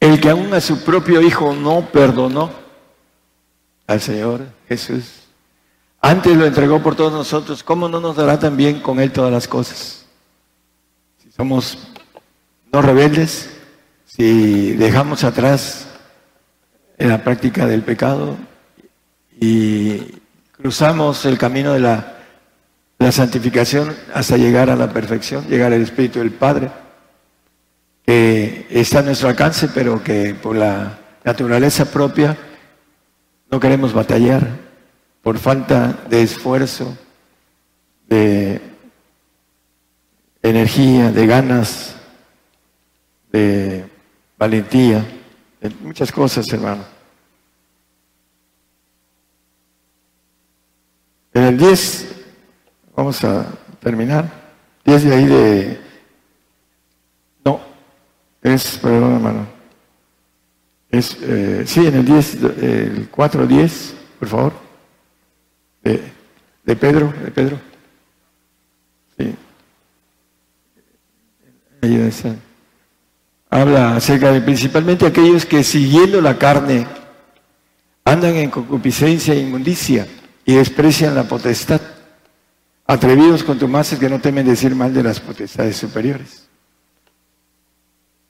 [0.00, 2.50] El que aún a su propio hijo no perdonó
[3.86, 5.27] al Señor Jesús
[6.00, 9.48] antes lo entregó por todos nosotros, ¿cómo no nos dará también con Él todas las
[9.48, 10.06] cosas?
[11.22, 11.78] Si somos
[12.72, 13.50] no rebeldes,
[14.06, 15.88] si dejamos atrás
[16.98, 18.36] en la práctica del pecado
[19.40, 20.20] y
[20.52, 22.18] cruzamos el camino de la,
[22.98, 26.70] la santificación hasta llegar a la perfección, llegar al Espíritu del Padre,
[28.04, 32.36] que está a nuestro alcance, pero que por la naturaleza propia
[33.50, 34.67] no queremos batallar
[35.28, 36.96] por falta de esfuerzo,
[38.08, 38.62] de
[40.42, 41.94] energía, de ganas,
[43.30, 43.84] de
[44.38, 45.04] valentía,
[45.60, 46.82] de muchas cosas, hermano.
[51.34, 52.06] En el 10,
[52.96, 53.44] vamos a
[53.80, 54.32] terminar,
[54.86, 55.80] 10 de ahí de...
[57.44, 57.60] No,
[58.40, 59.46] es, perdón hermano,
[60.90, 64.67] es, eh, sí, en el 10, el 4, 10, por favor
[65.82, 67.58] de, Pedro, de Pedro.
[69.16, 69.34] Sí.
[73.50, 76.86] Habla acerca de principalmente aquellos que siguiendo la carne
[78.04, 80.06] andan en concupiscencia e inmundicia
[80.44, 81.80] y desprecian la potestad.
[82.86, 86.48] atrevidos contumaces que no temen decir mal de las potestades superiores.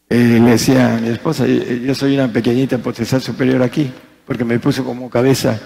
[0.08, 3.92] Eh, le decía a mi esposa, yo soy una pequeñita potestad superior aquí,
[4.26, 5.60] porque me puso como cabeza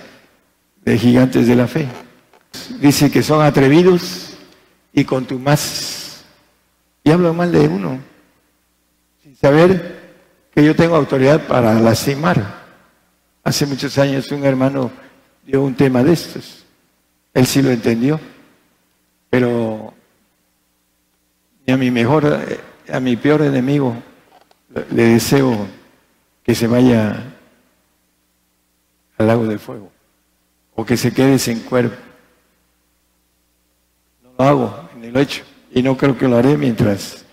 [0.84, 1.88] de gigantes de la fe.
[2.80, 4.36] Dice que son atrevidos
[4.92, 6.24] y contumaces.
[7.04, 7.98] Y hablo mal de uno,
[9.22, 10.00] sin saber
[10.54, 12.62] que yo tengo autoridad para lastimar.
[13.42, 14.90] Hace muchos años un hermano
[15.44, 16.64] dio un tema de estos.
[17.34, 18.20] Él sí lo entendió,
[19.30, 19.94] pero
[21.66, 22.38] a mi mejor,
[22.92, 23.96] a mi peor enemigo
[24.90, 25.66] le deseo
[26.44, 27.34] que se vaya
[29.18, 29.90] al lago de fuego
[30.84, 31.96] que se quede sin cuerpo.
[34.22, 35.44] No lo hago, ni lo he hecho.
[35.72, 37.24] Y no creo que lo haré mientras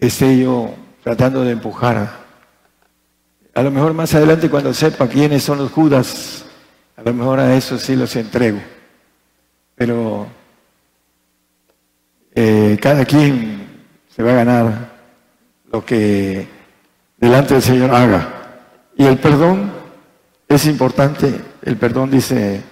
[0.00, 1.96] esté yo tratando de empujar.
[1.96, 2.16] A,
[3.54, 6.44] a lo mejor más adelante cuando sepa quiénes son los Judas,
[6.96, 8.60] a lo mejor a eso sí los entrego.
[9.74, 10.26] Pero
[12.34, 13.66] eh, cada quien
[14.14, 14.96] se va a ganar
[15.72, 16.46] lo que
[17.16, 18.28] delante del Señor haga.
[18.96, 19.72] Y el perdón
[20.48, 21.34] es importante.
[21.66, 22.62] El perdón, dice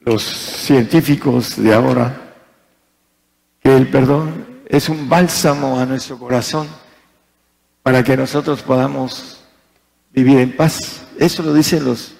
[0.00, 2.34] los científicos de ahora,
[3.60, 6.66] que el perdón es un bálsamo a nuestro corazón
[7.82, 9.44] para que nosotros podamos
[10.14, 11.02] vivir en paz.
[11.18, 12.14] Eso lo dicen los,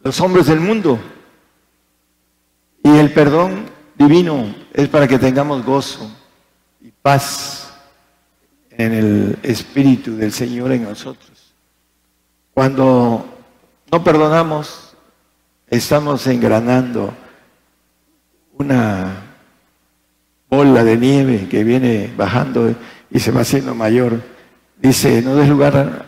[0.00, 1.00] los hombres del mundo.
[2.84, 6.08] Y el perdón divino es para que tengamos gozo
[6.80, 7.74] y paz
[8.70, 11.52] en el Espíritu del Señor en nosotros.
[12.52, 13.33] Cuando
[13.94, 14.92] no perdonamos,
[15.70, 17.14] estamos engranando
[18.58, 19.22] una
[20.50, 22.74] bola de nieve que viene bajando
[23.08, 24.20] y se va haciendo mayor.
[24.82, 26.06] Dice, no des lugar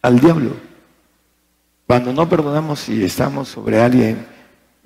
[0.00, 0.52] al diablo.
[1.86, 4.26] Cuando no perdonamos y estamos sobre alguien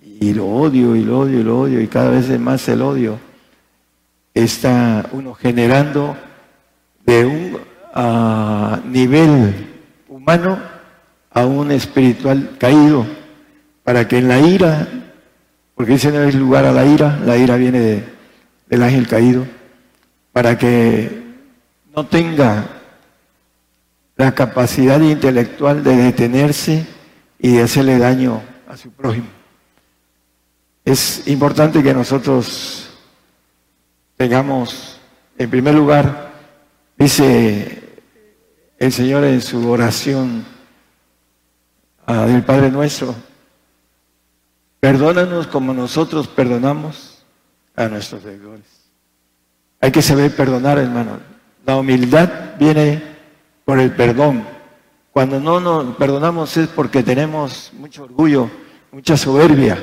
[0.03, 3.17] y lo odio y lo odio y lo odio y cada vez más el odio,
[4.35, 6.17] está uno generando
[7.07, 7.59] de un
[7.95, 9.55] ah, nivel
[10.09, 10.68] humano
[11.31, 13.07] a un espiritual caído,
[13.85, 14.89] para que en la ira,
[15.75, 18.05] porque dice no hay lugar a la ira, la ira viene
[18.67, 19.47] del ángel caído,
[20.33, 21.23] para que
[21.95, 22.67] no tenga
[24.17, 26.87] la capacidad intelectual de detenerse
[27.39, 29.29] y de hacerle daño a su prójimo.
[30.85, 32.91] Es importante que nosotros
[34.17, 35.01] tengamos,
[35.37, 36.29] en primer lugar,
[36.99, 37.79] Dice
[38.77, 40.45] el Señor en su oración
[42.09, 43.15] ah, del Padre nuestro,
[44.81, 47.23] perdónanos como nosotros perdonamos
[47.77, 48.65] a nuestros deudores.
[49.81, 51.21] Hay que saber perdonar, hermano.
[51.65, 53.03] La humildad viene
[53.65, 54.45] por el perdón.
[55.13, 58.51] Cuando no nos perdonamos es porque tenemos mucho orgullo,
[58.91, 59.79] mucha soberbia.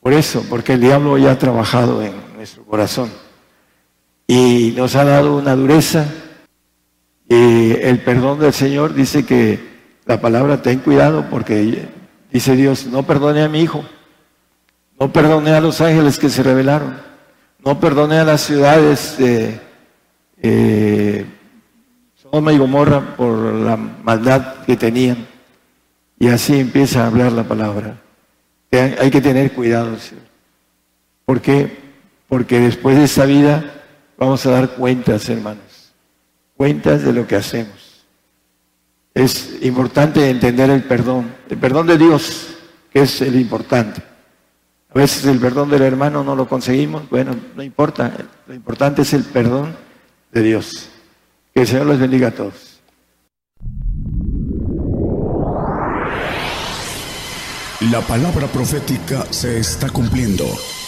[0.00, 3.10] Por eso, porque el diablo ya ha trabajado en nuestro corazón
[4.26, 6.06] y nos ha dado una dureza.
[7.28, 9.77] Y el perdón del Señor dice que
[10.08, 11.88] la palabra ten cuidado porque
[12.32, 13.84] dice Dios, no perdone a mi hijo,
[14.98, 16.96] no perdone a los ángeles que se rebelaron,
[17.64, 19.60] no perdone a las ciudades de
[20.42, 21.24] eh,
[22.32, 25.28] y Gomorra por la maldad que tenían.
[26.18, 27.94] Y así empieza a hablar la palabra.
[28.72, 30.24] Hay que tener cuidado, Señor.
[31.24, 31.78] ¿Por qué?
[32.28, 33.78] Porque después de esta vida
[34.18, 35.92] Vamos a dar cuentas, hermanos,
[36.56, 37.87] cuentas de lo que hacemos.
[39.18, 42.56] Es importante entender el perdón, el perdón de Dios,
[42.92, 44.00] que es el importante.
[44.90, 48.12] A veces el perdón del hermano no lo conseguimos, bueno, no importa,
[48.46, 49.74] lo importante es el perdón
[50.30, 50.88] de Dios.
[51.52, 52.80] Que el Señor los bendiga a todos.
[57.90, 60.44] La palabra profética se está cumpliendo.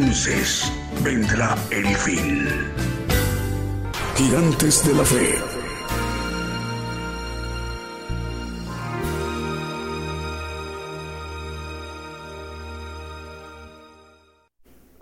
[0.00, 0.72] entonces
[1.04, 2.48] vendrá el fin.
[4.16, 5.34] Gigantes de la Fe.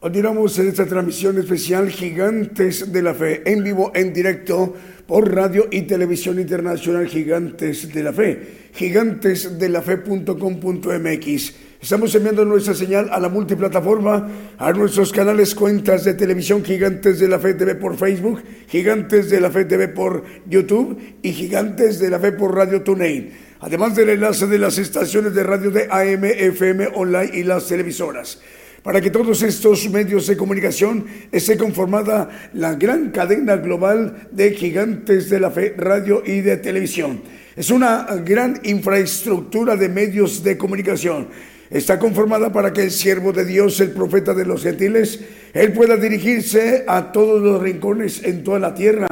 [0.00, 4.74] Continuamos en esta transmisión especial Gigantes de la Fe, en vivo, en directo,
[5.06, 13.20] por radio y televisión internacional Gigantes de la Fe, gigantesdelafe.com.mx Estamos enviando nuestra señal a
[13.20, 14.28] la multiplataforma,
[14.58, 19.40] a nuestros canales cuentas de televisión Gigantes de la Fe TV por Facebook, Gigantes de
[19.40, 23.30] la Fe TV por YouTube y Gigantes de la Fe por Radio TuneIn.
[23.60, 28.40] Además del enlace de las estaciones de radio de AM, FM, online y las televisoras
[28.82, 35.28] para que todos estos medios de comunicación esté conformada la gran cadena global de gigantes
[35.30, 37.22] de la fe, radio y de televisión.
[37.54, 41.28] Es una gran infraestructura de medios de comunicación.
[41.70, 45.20] Está conformada para que el siervo de Dios, el profeta de los gentiles,
[45.52, 49.06] él pueda dirigirse a todos los rincones en toda la tierra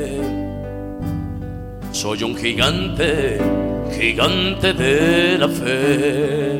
[2.01, 3.37] Soy un gigante
[3.95, 6.59] gigante de la fe.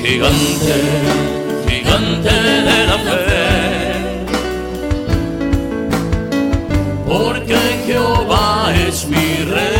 [0.00, 0.76] Gigante,
[1.66, 2.34] gigante
[2.68, 3.36] de la fe.
[7.04, 9.75] Porque Jehová es mi rey.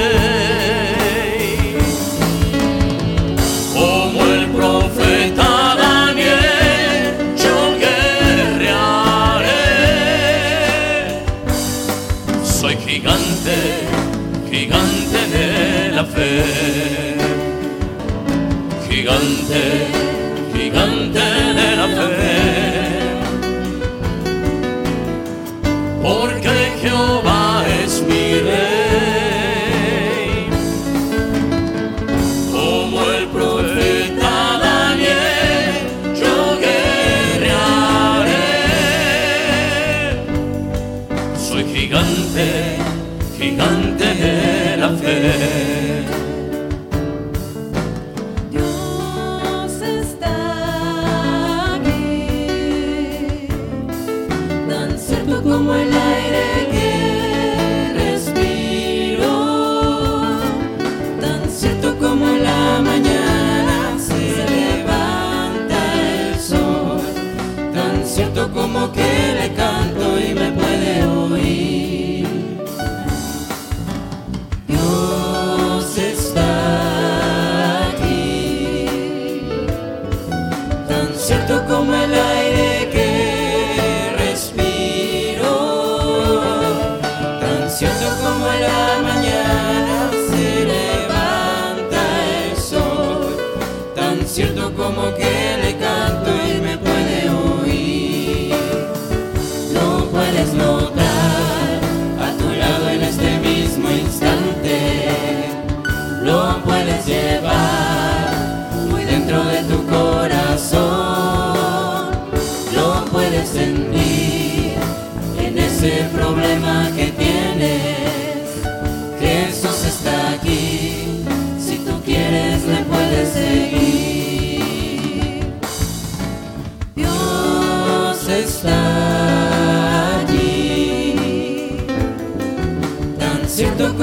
[19.47, 19.96] Gigante,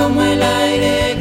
[0.03, 1.12] como el aire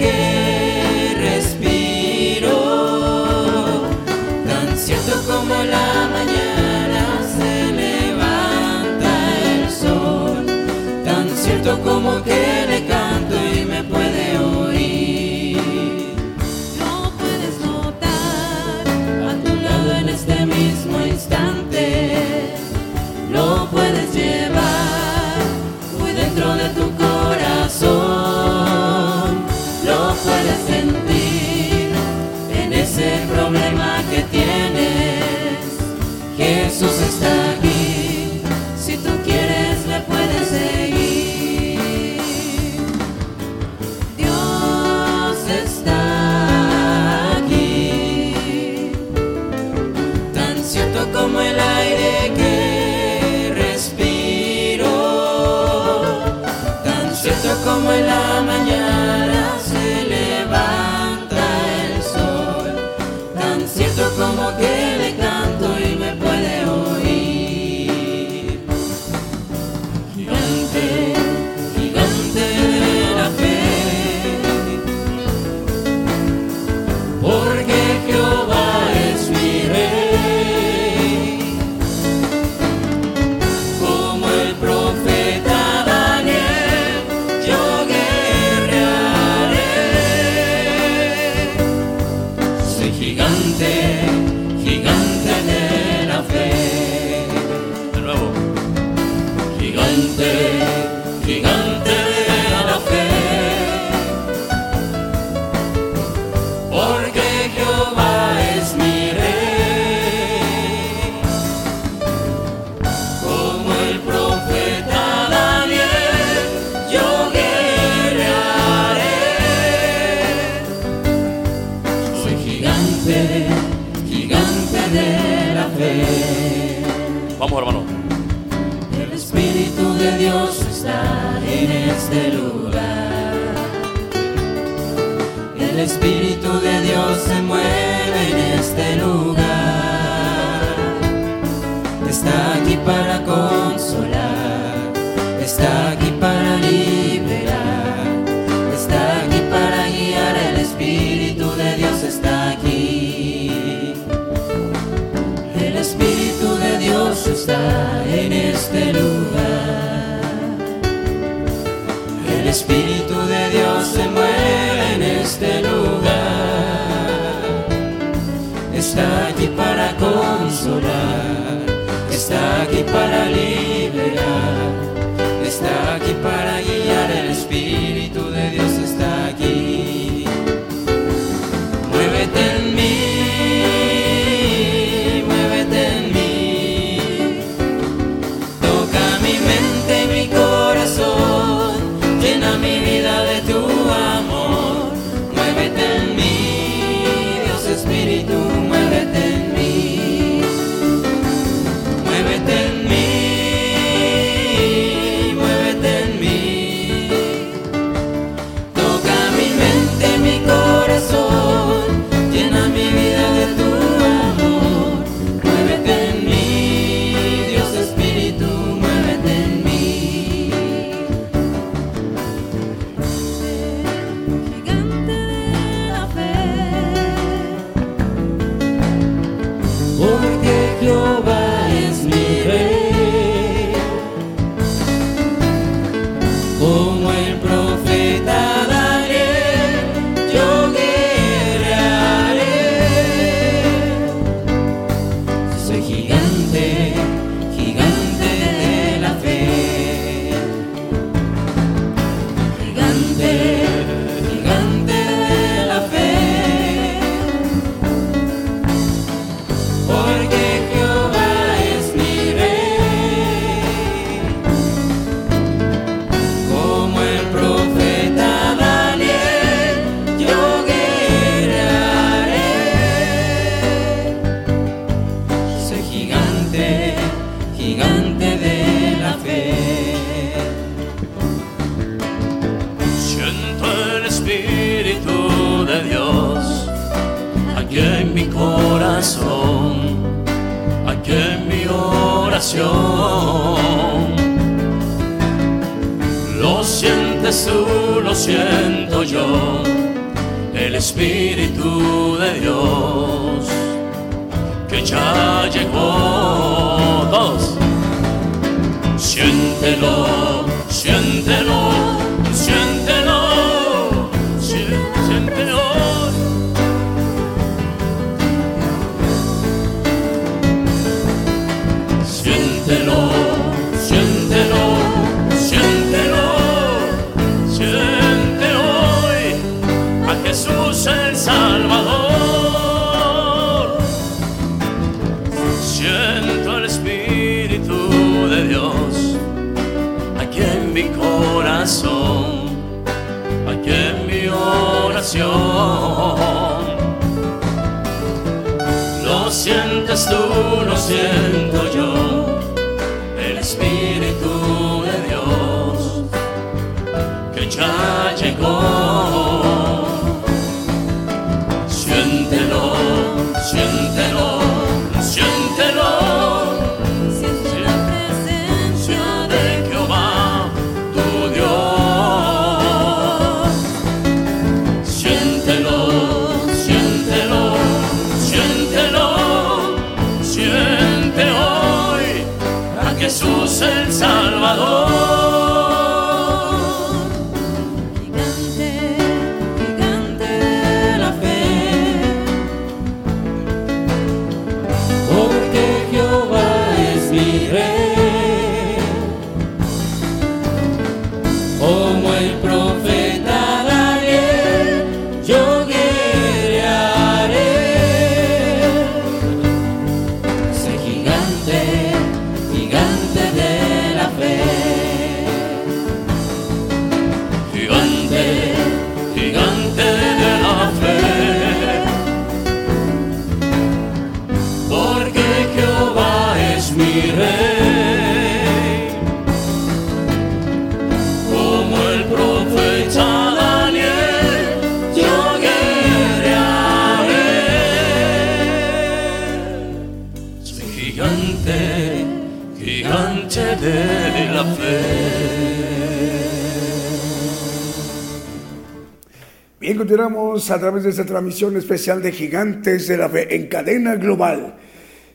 [450.33, 454.55] a través de esta transmisión especial de Gigantes de la Fe en cadena global.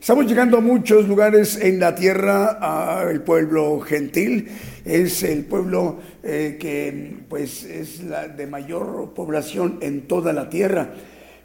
[0.00, 4.46] Estamos llegando a muchos lugares en la tierra, el pueblo gentil,
[4.84, 10.90] es el pueblo eh, que pues es la de mayor población en toda la tierra.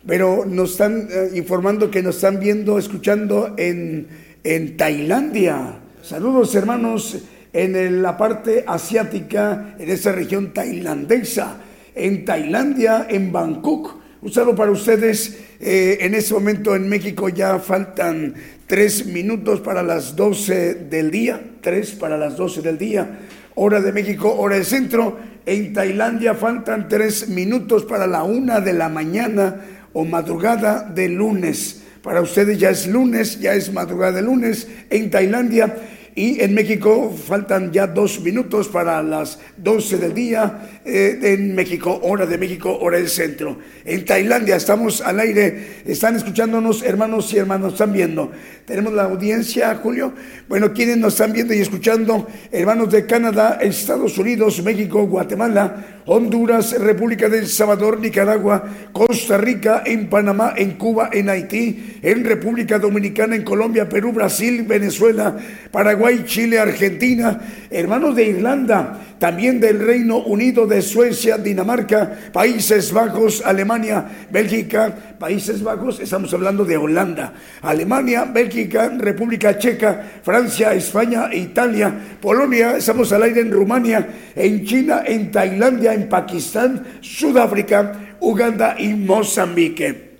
[0.05, 4.07] Pero nos están eh, informando que nos están viendo, escuchando en,
[4.43, 5.79] en Tailandia.
[6.03, 7.17] Saludos hermanos
[7.51, 11.57] en el- la parte asiática, en esa región tailandesa
[11.95, 14.03] en Tailandia, en Bangkok.
[14.21, 15.37] Un para ustedes.
[15.59, 18.33] Eh, en este momento en México ya faltan
[18.67, 23.19] tres minutos para las 12 del día, tres para las 12 del día,
[23.55, 25.17] hora de México, hora del centro.
[25.45, 29.61] En Tailandia faltan tres minutos para la una de la mañana
[29.93, 31.83] o madrugada de lunes.
[32.01, 35.75] Para ustedes ya es lunes, ya es madrugada de lunes en Tailandia.
[36.15, 41.99] Y en México faltan ya dos minutos para las 12 del día eh, en México,
[42.03, 43.57] hora de México, hora del centro.
[43.83, 48.31] En Tailandia estamos al aire, están escuchándonos hermanos y hermanos, están viendo.
[48.65, 50.13] Tenemos la audiencia, Julio.
[50.47, 56.79] Bueno, quienes nos están viendo y escuchando, hermanos de Canadá, Estados Unidos, México, Guatemala, Honduras,
[56.79, 63.35] República del Salvador, Nicaragua, Costa Rica, en Panamá, en Cuba, en Haití, en República Dominicana,
[63.35, 65.37] en Colombia, Perú, Brasil, Venezuela,
[65.71, 67.39] Paraguay, Chile, Argentina,
[67.69, 75.63] hermanos de Irlanda, también del Reino Unido, de Suecia, Dinamarca, Países Bajos, Alemania, Bélgica, Países
[75.63, 83.23] Bajos, estamos hablando de Holanda, Alemania, Bélgica, República Checa, Francia, España, Italia, Polonia, estamos al
[83.23, 90.12] aire en Rumania, en China, en Tailandia, en Pakistán, Sudáfrica, Uganda y Mozambique.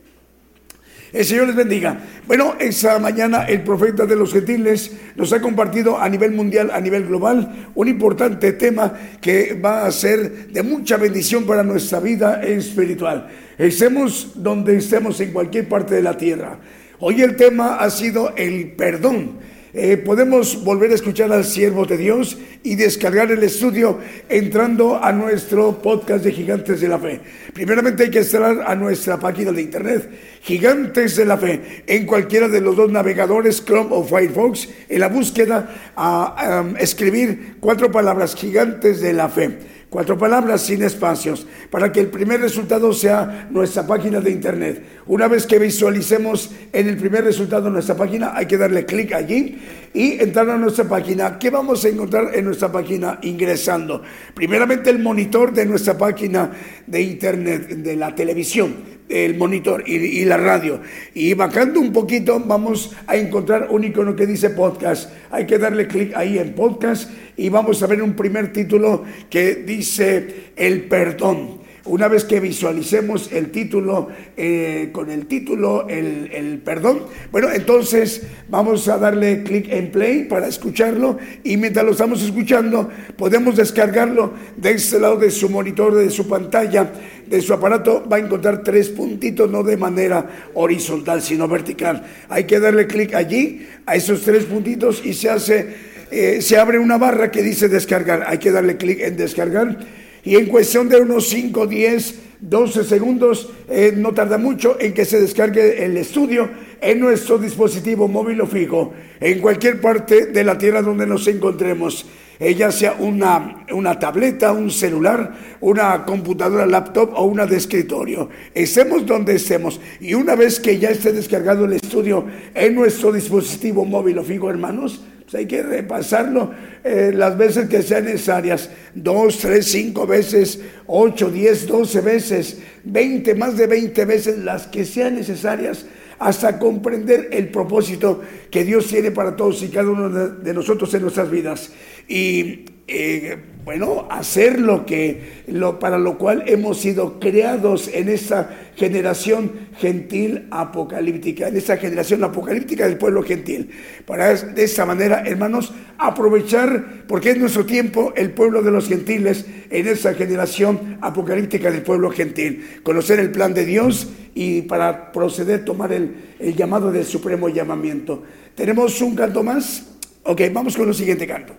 [1.13, 1.95] El Señor les bendiga.
[2.25, 6.81] Bueno, esa mañana el profeta de los gentiles nos ha compartido a nivel mundial, a
[6.81, 8.91] nivel global, un importante tema
[9.21, 13.29] que va a ser de mucha bendición para nuestra vida espiritual.
[13.59, 16.57] Estemos donde estemos en cualquier parte de la tierra.
[16.97, 19.37] Hoy el tema ha sido el perdón.
[19.75, 23.97] Eh, podemos volver a escuchar al siervo de Dios y descargar el estudio
[24.29, 27.19] entrando a nuestro podcast de Gigantes de la Fe.
[27.53, 30.09] Primeramente hay que entrar a nuestra página de internet,
[30.43, 35.07] Gigantes de la Fe, en cualquiera de los dos navegadores, Chrome o Firefox, en la
[35.07, 39.57] búsqueda a escribir cuatro palabras, Gigantes de la Fe
[39.93, 44.83] Cuatro palabras sin espacios, para que el primer resultado sea nuestra página de internet.
[45.05, 49.55] Una vez que visualicemos en el primer resultado nuestra página, hay que darle clic allí
[49.93, 51.37] y entrar a nuestra página.
[51.37, 54.01] ¿Qué vamos a encontrar en nuestra página ingresando?
[54.33, 56.49] Primeramente el monitor de nuestra página
[56.87, 60.81] de internet, de la televisión el monitor y, la radio.
[61.13, 65.11] Y bajando un poquito vamos a encontrar un icono que dice podcast.
[65.31, 69.55] Hay que darle clic ahí en podcast y vamos a ver un primer título que
[69.55, 71.62] dice el perdón.
[71.85, 74.07] Una vez que visualicemos el título,
[74.37, 80.47] eh, con el título, el, perdón, bueno, entonces vamos a darle clic en play para
[80.47, 86.09] escucharlo y mientras lo estamos escuchando podemos descargarlo de este lado de su monitor, de
[86.09, 86.89] su pantalla,
[87.27, 92.01] de su aparato, va a encontrar tres puntitos, no de manera horizontal, sino vertical.
[92.29, 95.93] Hay que darle clic allí, a esos tres puntitos y se hace...
[96.11, 98.25] Eh, se abre una barra que dice descargar.
[98.27, 99.79] Hay que darle clic en descargar
[100.23, 105.05] y en cuestión de unos 5, 10, 12 segundos, eh, no tarda mucho en que
[105.05, 106.49] se descargue el estudio
[106.81, 112.05] en nuestro dispositivo móvil o fijo, en cualquier parte de la tierra donde nos encontremos,
[112.39, 118.29] ella sea una, una tableta, un celular, una computadora, laptop o una de escritorio.
[118.53, 119.79] Estemos donde estemos.
[120.01, 124.49] Y una vez que ya esté descargado el estudio en nuestro dispositivo móvil o fijo,
[124.49, 126.51] hermanos, pues hay que repasarlo
[126.83, 128.69] eh, las veces que sean necesarias.
[128.93, 134.85] Dos, tres, cinco veces, ocho, diez, doce veces, veinte, más de veinte veces, las que
[134.85, 135.85] sean necesarias
[136.19, 141.01] hasta comprender el propósito que Dios tiene para todos y cada uno de nosotros en
[141.01, 141.71] nuestras vidas.
[142.07, 148.53] Y eh, bueno, hacer lo que, lo, para lo cual hemos sido creados en esta
[148.75, 153.69] generación gentil apocalíptica, en esta generación apocalíptica del pueblo gentil.
[154.05, 159.45] Para de esta manera, hermanos, aprovechar, porque es nuestro tiempo, el pueblo de los gentiles
[159.69, 162.81] en esta generación apocalíptica del pueblo gentil.
[162.83, 168.23] Conocer el plan de Dios y para proceder, tomar el, el llamado del supremo llamamiento.
[168.55, 169.87] ¿Tenemos un canto más?
[170.23, 171.53] Ok, vamos con el siguiente canto.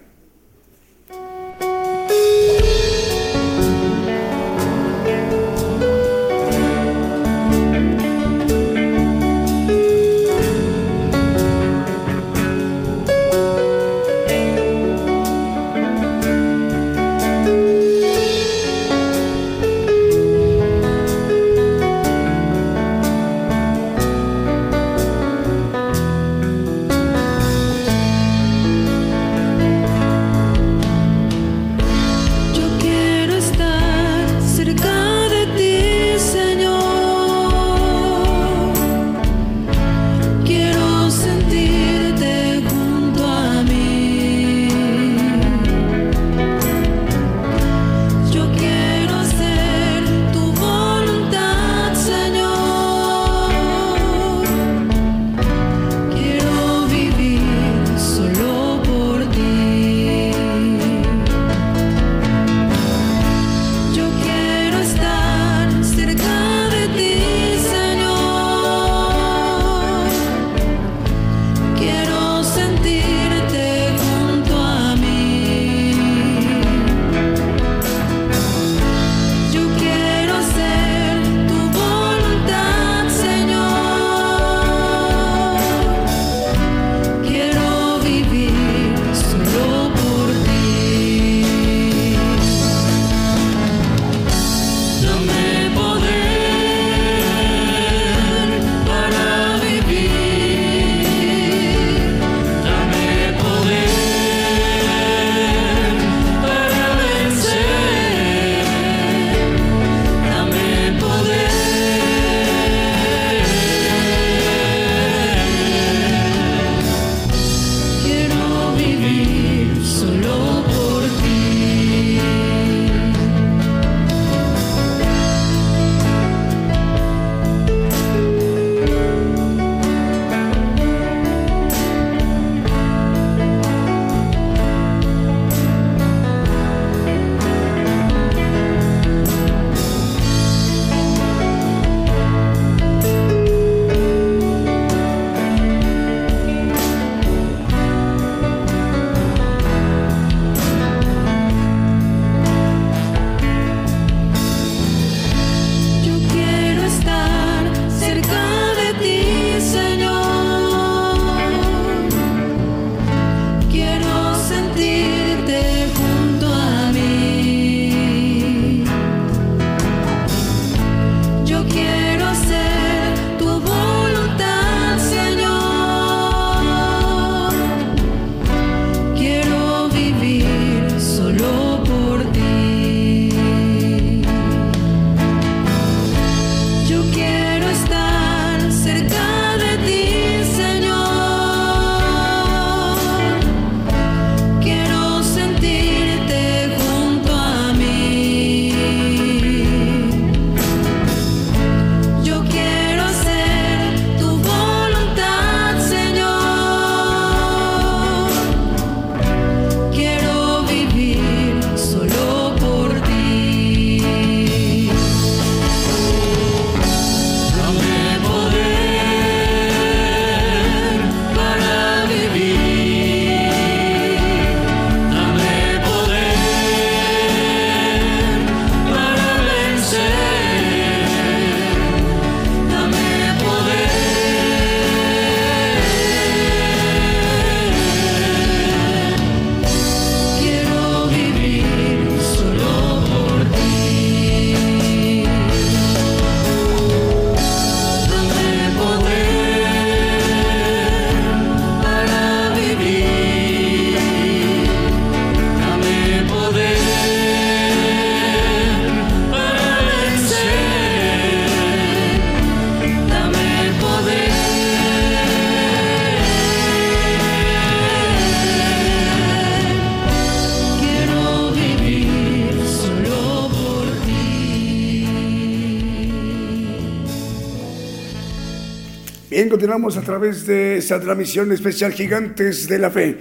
[279.75, 283.19] Continuamos a través de esta transmisión especial Gigantes de la Fe.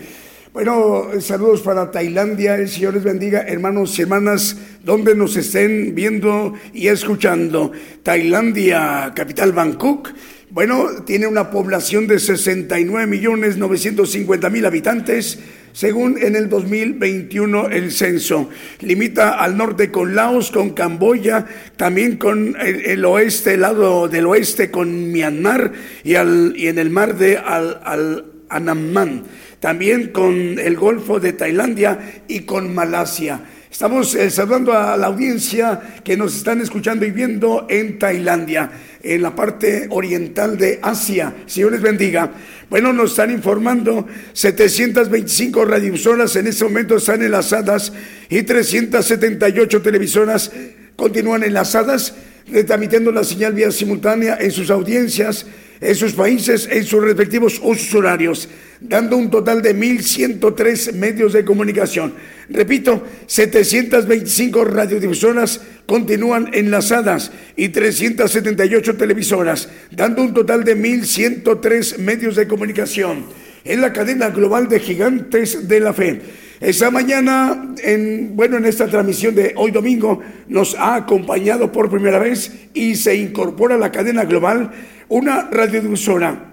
[0.53, 6.53] Bueno, saludos para Tailandia, el Señor les bendiga, hermanos y hermanas, donde nos estén viendo
[6.71, 7.71] y escuchando.
[8.03, 10.09] Tailandia, capital Bangkok.
[10.51, 15.39] Bueno, tiene una población de 69 millones 950 mil habitantes,
[15.74, 18.50] según en el 2021 el censo.
[18.80, 21.45] Limita al norte con Laos, con Camboya,
[21.76, 25.74] también con el, oeste, el lado del oeste con Myanmar
[26.04, 29.24] y, al, y en el mar de al, al Anamman
[29.64, 33.40] también con el Golfo de Tailandia y con Malasia.
[33.74, 38.70] Estamos eh, saludando a la audiencia que nos están escuchando y viendo en Tailandia,
[39.02, 41.34] en la parte oriental de Asia.
[41.48, 42.32] Señor les bendiga.
[42.70, 47.91] Bueno, nos están informando 725 radiovisoras en este momento están enlazadas
[48.30, 50.52] y 378 televisoras
[50.95, 52.14] continúan enlazadas,
[52.52, 55.48] retransmitiendo la señal vía simultánea en sus audiencias
[55.84, 58.47] en sus países, en sus respectivos usos horarios,
[58.80, 62.14] dando un total de 1.103 medios de comunicación.
[62.49, 72.47] Repito, 725 radiodifusoras continúan enlazadas y 378 televisoras, dando un total de 1.103 medios de
[72.47, 73.26] comunicación
[73.65, 76.22] en la cadena global de gigantes de la fe.
[76.60, 82.19] Esa mañana, en, bueno, en esta transmisión de hoy domingo, nos ha acompañado por primera
[82.19, 84.72] vez y se incorpora a la cadena global
[85.14, 86.49] una radiodifusora.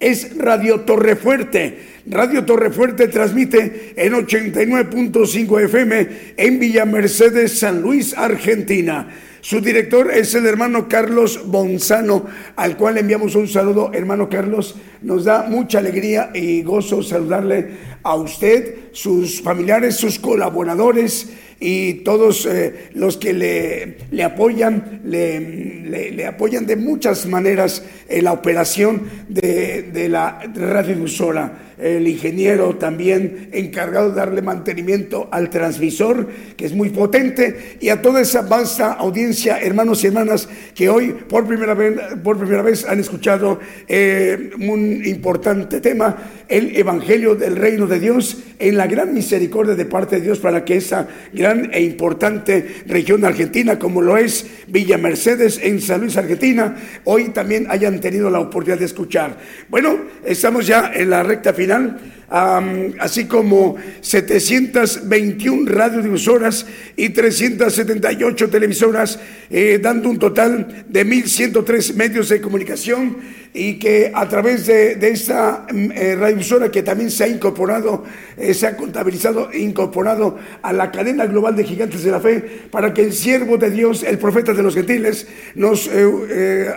[0.00, 2.02] Es Radio Torrefuerte.
[2.06, 9.08] Radio Torrefuerte transmite en 89.5 FM en Villa Mercedes, San Luis, Argentina.
[9.40, 12.26] Su director es el hermano Carlos Bonzano,
[12.56, 13.92] al cual enviamos un saludo.
[13.94, 17.68] Hermano Carlos, nos da mucha alegría y gozo saludarle
[18.02, 21.28] a usted, sus familiares, sus colaboradores
[21.66, 28.24] y todos eh, los que le, le apoyan, le, le, apoyan de muchas maneras en
[28.24, 36.28] la operación de, de la radiodifusora el ingeniero también encargado de darle mantenimiento al transmisor,
[36.56, 41.14] que es muy potente, y a toda esa vasta audiencia, hermanos y hermanas, que hoy
[41.28, 46.16] por primera vez, por primera vez han escuchado eh, un importante tema,
[46.48, 50.64] el Evangelio del Reino de Dios, en la gran misericordia de parte de Dios para
[50.64, 56.16] que esa gran e importante región argentina, como lo es Villa Mercedes en San Luis,
[56.16, 59.36] Argentina, hoy también hayan tenido la oportunidad de escuchar.
[59.68, 61.98] Bueno, estamos ya en la recta final final
[62.34, 66.66] así como 721 radiodifusoras
[66.96, 69.20] y 378 televisoras,
[69.50, 73.18] eh, dando un total de 1.103 medios de comunicación
[73.52, 78.02] y que a través de, esta mm, eh, radiodifusora que también se ha incorporado,
[78.36, 82.42] eh, se ha contabilizado e incorporado a la cadena global de gigantes de la fe,
[82.68, 85.88] para que el siervo de Dios, el profeta de los gentiles, nos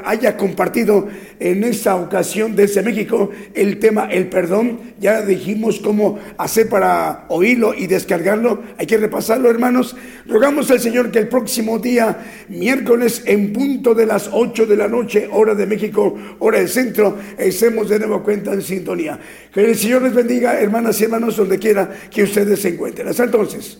[0.06, 1.08] haya compartido
[1.40, 7.74] en esta ocasión desde México el tema el perdón ya dijimos cómo hacer para oírlo
[7.74, 8.64] y descargarlo.
[8.78, 9.96] Hay que repasarlo, hermanos.
[10.26, 14.90] Rogamos al Señor que el próximo día, miércoles, en punto de las 8 de la
[14.90, 19.18] noche, hora de México, hora del centro, estemos de nuevo cuenta en sintonía.
[19.54, 23.08] Que el Señor les bendiga, hermanas y hermanos, donde quiera que ustedes se encuentren.
[23.08, 23.80] Hasta entonces.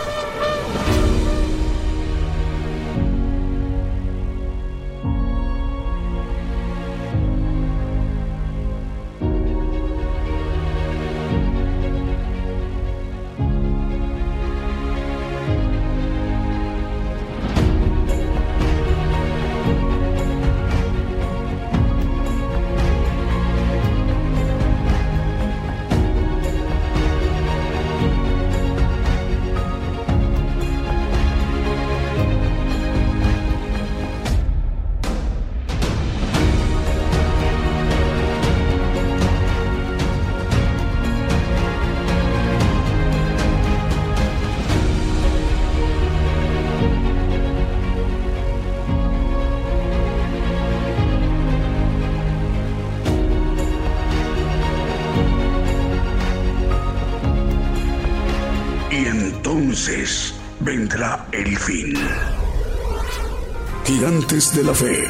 [64.71, 65.00] Santa Fe.